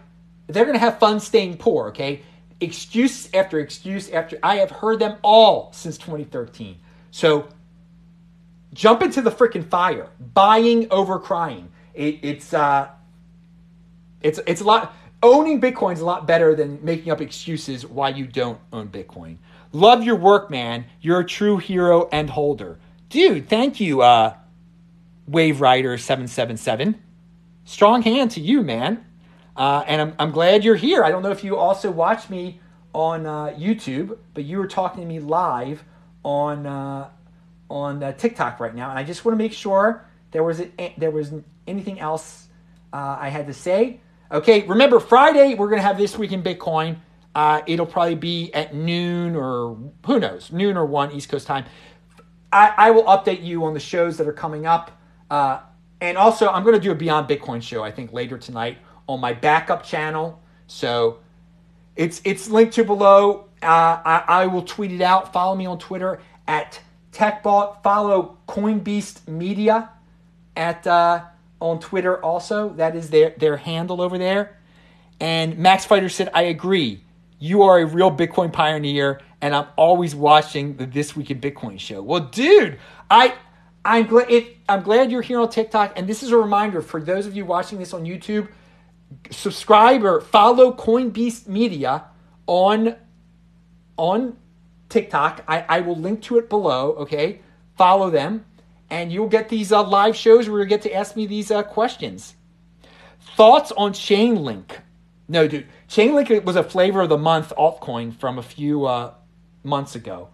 they're 0.46 0.66
going 0.66 0.76
to 0.76 0.80
have 0.80 1.00
fun 1.00 1.20
staying 1.20 1.58
poor, 1.58 1.88
okay? 1.88 2.22
Excuse 2.62 3.28
after 3.34 3.60
excuse 3.60 4.08
after. 4.12 4.38
I 4.44 4.58
have 4.58 4.70
heard 4.70 5.00
them 5.00 5.18
all 5.24 5.74
since 5.74 5.98
2013. 5.98 6.78
So 7.18 7.48
jump 8.76 9.02
into 9.02 9.24
the 9.24 9.32
freaking 9.32 9.68
fire. 9.68 10.12
Buying 10.20 10.88
over 10.92 11.18
crying. 11.18 11.72
It, 11.96 12.20
it's 12.22 12.54
uh, 12.54 12.90
it's 14.22 14.40
it's 14.46 14.62
a 14.62 14.64
lot 14.64 14.94
owning 15.24 15.60
Bitcoin 15.60 15.94
is 15.94 16.02
a 16.02 16.06
lot 16.06 16.28
better 16.28 16.54
than 16.54 16.78
making 16.86 17.12
up 17.12 17.20
excuses 17.20 17.88
why 17.88 18.10
you 18.10 18.28
don't 18.28 18.60
own 18.72 18.90
Bitcoin. 18.90 19.38
Love 19.72 20.04
your 20.04 20.16
work, 20.16 20.52
man. 20.52 20.86
You're 21.02 21.22
a 21.22 21.26
true 21.26 21.58
hero 21.58 22.08
and 22.12 22.30
holder. 22.30 22.78
Dude, 23.10 23.50
thank 23.50 23.80
you, 23.80 24.04
uh, 24.04 24.36
Wave 25.28 25.60
Rider 25.60 25.98
777. 25.98 27.02
Strong 27.66 28.04
hand 28.04 28.30
to 28.30 28.42
you, 28.42 28.62
man. 28.62 29.04
Uh, 29.56 29.84
and 29.88 30.02
I'm, 30.02 30.16
I'm 30.20 30.32
glad 30.32 30.64
you're 30.64 30.76
here. 30.76 31.04
I 31.04 31.10
don't 31.10 31.24
know 31.24 31.32
if 31.32 31.44
you 31.44 31.58
also 31.58 31.90
watch 31.90 32.30
me 32.30 32.60
on 32.94 33.26
uh, 33.26 33.56
YouTube, 33.58 34.20
but 34.36 34.44
you 34.44 34.60
were 34.60 34.68
talking 34.68 35.02
to 35.02 35.08
me 35.08 35.20
live 35.20 35.84
on 36.24 36.66
uh, 36.66 37.10
on 37.70 38.04
uh, 38.04 38.12
TikTok 38.14 38.60
right 38.60 38.74
now, 38.74 38.90
and 38.90 38.98
I 38.98 39.04
just 39.04 39.26
want 39.26 39.38
to 39.38 39.44
make 39.44 39.54
sure 39.54 40.06
there 40.32 40.44
was 40.44 40.62
a, 40.62 40.94
there 40.98 41.12
was 41.12 41.34
anything 41.68 42.00
else 42.00 42.48
uh, 42.94 43.18
I 43.20 43.30
had 43.30 43.48
to 43.48 43.54
say. 43.54 44.02
Okay, 44.32 44.66
remember 44.68 45.00
Friday 45.00 45.54
we're 45.56 45.70
gonna 45.70 45.82
have 45.82 45.98
this 45.98 46.18
week 46.18 46.32
in 46.32 46.44
Bitcoin. 46.44 46.98
Uh, 47.36 47.62
it'll 47.68 47.86
probably 47.86 48.16
be 48.16 48.52
at 48.54 48.74
noon 48.74 49.36
or 49.36 49.78
who 50.06 50.20
knows, 50.20 50.52
noon 50.52 50.76
or 50.76 50.86
one 50.86 51.12
East 51.12 51.30
Coast 51.30 51.46
time. 51.46 51.66
I, 52.52 52.74
I 52.78 52.92
will 52.92 53.04
update 53.04 53.44
you 53.44 53.66
on 53.66 53.74
the 53.74 53.80
shows 53.80 54.18
that 54.18 54.28
are 54.28 54.34
coming 54.34 54.66
up. 54.66 55.00
Uh, 55.30 55.60
and 56.00 56.18
also, 56.18 56.48
I'm 56.48 56.64
to 56.64 56.80
do 56.80 56.92
a 56.92 56.96
Beyond 56.96 57.28
Bitcoin 57.28 57.62
show, 57.62 57.84
I 57.84 57.92
think, 57.92 58.14
later 58.14 58.38
tonight 58.38 58.78
on 59.08 59.20
my 59.20 59.34
backup 59.34 59.84
channel. 59.84 60.42
So 60.68 61.20
it's 61.96 62.22
it's 62.24 62.50
linked 62.50 62.74
to 62.76 62.84
below. 62.84 63.47
Uh, 63.62 63.66
I, 64.06 64.24
I 64.28 64.46
will 64.48 64.62
tweet 64.62 64.92
it 64.92 65.02
out. 65.02 65.34
Follow 65.34 65.56
me 65.56 65.66
on 65.66 65.80
Twitter 65.80 66.22
at 66.48 66.80
TechBalt. 67.12 67.82
Follow 67.84 68.38
CoinBeast 68.48 69.28
Media 69.28 69.90
at 70.56 70.86
uh, 70.86 71.24
on 71.60 71.80
Twitter 71.80 72.24
also. 72.24 72.70
That 72.70 72.96
is 72.96 73.10
their, 73.10 73.32
their 73.38 73.58
handle 73.58 74.02
over 74.02 74.18
there. 74.18 74.58
And 75.20 75.58
Max 75.58 75.86
Fighter 75.86 76.10
said, 76.10 76.30
I 76.34 76.44
agree. 76.44 77.04
You 77.40 77.64
are 77.64 77.80
a 77.80 77.86
real 77.86 78.12
Bitcoin 78.12 78.52
pioneer, 78.52 79.22
and 79.42 79.56
I'm 79.56 79.68
always 79.76 80.16
watching 80.16 80.78
the 80.78 80.86
This 80.86 81.16
Week 81.16 81.30
in 81.30 81.40
Bitcoin 81.40 81.80
show. 81.80 82.02
Well, 82.02 82.22
dude, 82.22 82.80
I 83.12 83.36
I'm 83.86 84.06
glad 84.08 84.30
it, 84.30 84.58
I'm 84.68 84.82
glad 84.82 85.12
you're 85.12 85.22
here 85.22 85.40
on 85.40 85.50
TikTok. 85.50 85.98
And 85.98 86.08
this 86.08 86.22
is 86.22 86.32
a 86.32 86.38
reminder 86.38 86.82
for 86.82 87.00
those 87.00 87.26
of 87.26 87.36
you 87.36 87.46
watching 87.46 87.80
this 87.80 87.94
on 87.94 88.04
YouTube, 88.06 88.50
subscribe 89.32 90.04
or 90.04 90.20
follow 90.20 90.74
CoinBeast 90.74 91.48
Media 91.48 92.06
on 92.48 92.96
on 93.98 94.38
TikTok. 94.90 95.44
I, 95.48 95.66
I 95.68 95.80
will 95.82 95.98
link 95.98 96.22
to 96.24 96.38
it 96.38 96.50
below. 96.50 96.94
Okay, 96.94 97.42
follow 97.76 98.10
them 98.10 98.46
and 98.90 99.12
you'll 99.12 99.28
get 99.28 99.50
these 99.50 99.72
uh, 99.72 99.84
live 99.84 100.16
shows 100.16 100.50
where 100.50 100.62
you 100.62 100.66
get 100.66 100.82
to 100.84 100.94
ask 100.94 101.16
me 101.16 101.26
these 101.26 101.52
uh, 101.52 101.64
questions. 101.64 102.36
Thoughts 103.36 103.72
on 103.74 103.94
Chainlink? 103.94 104.80
No, 105.28 105.48
dude. 105.48 105.68
Chainlink 105.90 106.44
was 106.46 106.56
a 106.56 106.64
flavor 106.64 107.02
of 107.02 107.10
the 107.10 107.18
month 107.18 107.52
altcoin 107.58 108.16
from 108.16 108.38
a 108.38 108.44
few 108.44 108.86
uh, 108.86 109.14
months 109.64 109.96
ago. 109.96 110.30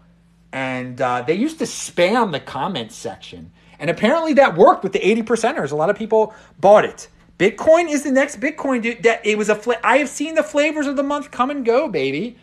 And 0.51 1.01
uh, 1.01 1.23
they 1.23 1.33
used 1.33 1.57
to 1.59 1.65
spam 1.65 2.31
the 2.31 2.39
comments 2.39 2.95
section. 2.95 3.51
And 3.79 3.89
apparently 3.89 4.33
that 4.33 4.55
worked 4.55 4.83
with 4.83 4.93
the 4.93 5.05
80 5.05 5.23
percenters. 5.23 5.71
A 5.71 5.75
lot 5.75 5.89
of 5.89 5.97
people 5.97 6.33
bought 6.59 6.85
it. 6.85 7.07
Bitcoin 7.39 7.89
is 7.89 8.03
the 8.03 8.11
next 8.11 8.39
Bitcoin, 8.39 8.83
dude. 8.83 9.01
That 9.01 9.25
it 9.25 9.35
was 9.35 9.49
a 9.49 9.59
I 9.85 9.97
have 9.97 10.07
seen 10.07 10.35
the 10.35 10.43
flavors 10.43 10.85
of 10.85 10.95
the 10.95 11.03
month 11.03 11.31
come 11.31 11.49
and 11.49 11.65
go, 11.65 11.89
baby. 11.89 12.37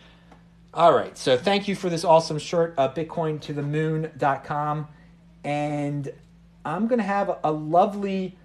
All 0.72 0.92
right. 0.92 1.16
So 1.18 1.36
thank 1.36 1.66
you 1.66 1.74
for 1.74 1.90
this 1.90 2.04
awesome 2.04 2.38
shirt, 2.38 2.74
uh, 2.78 2.92
bitcoin 2.92 3.40
to 3.42 3.52
the 3.52 3.62
moon.com. 3.62 4.86
And 5.42 6.12
I'm 6.64 6.86
going 6.86 6.98
to 6.98 7.04
have 7.04 7.38
a 7.42 7.50
lovely 7.50 8.36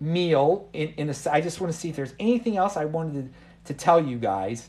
meal 0.00 0.68
in, 0.72 0.94
in 0.96 1.10
a, 1.10 1.14
I 1.30 1.40
just 1.40 1.60
want 1.60 1.72
to 1.72 1.78
see 1.78 1.90
if 1.90 1.96
there's 1.96 2.14
anything 2.18 2.56
else 2.56 2.76
I 2.76 2.86
wanted 2.86 3.32
to, 3.32 3.72
to 3.72 3.78
tell 3.78 4.02
you 4.02 4.18
guys. 4.18 4.68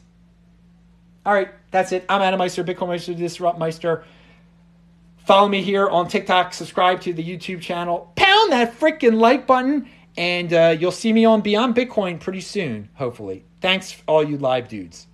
All 1.25 1.33
right, 1.33 1.49
that's 1.71 1.91
it. 1.91 2.05
I'm 2.09 2.21
Adam 2.21 2.37
Meister, 2.37 2.63
Bitcoin 2.63 2.89
Meister, 2.89 3.13
Disrupt 3.13 3.57
Meister. 3.57 4.03
Follow 5.25 5.47
me 5.47 5.63
here 5.63 5.89
on 5.89 6.07
TikTok. 6.07 6.53
Subscribe 6.53 7.01
to 7.01 7.13
the 7.13 7.23
YouTube 7.23 7.61
channel. 7.61 8.11
Pound 8.15 8.51
that 8.51 8.79
freaking 8.79 9.19
like 9.19 9.47
button, 9.47 9.89
and 10.17 10.53
uh, 10.53 10.75
you'll 10.79 10.91
see 10.91 11.11
me 11.11 11.25
on 11.25 11.41
Beyond 11.41 11.75
Bitcoin 11.75 12.19
pretty 12.19 12.41
soon, 12.41 12.89
hopefully. 12.93 13.43
Thanks, 13.59 13.99
all 14.07 14.23
you 14.23 14.37
live 14.37 14.67
dudes. 14.67 15.07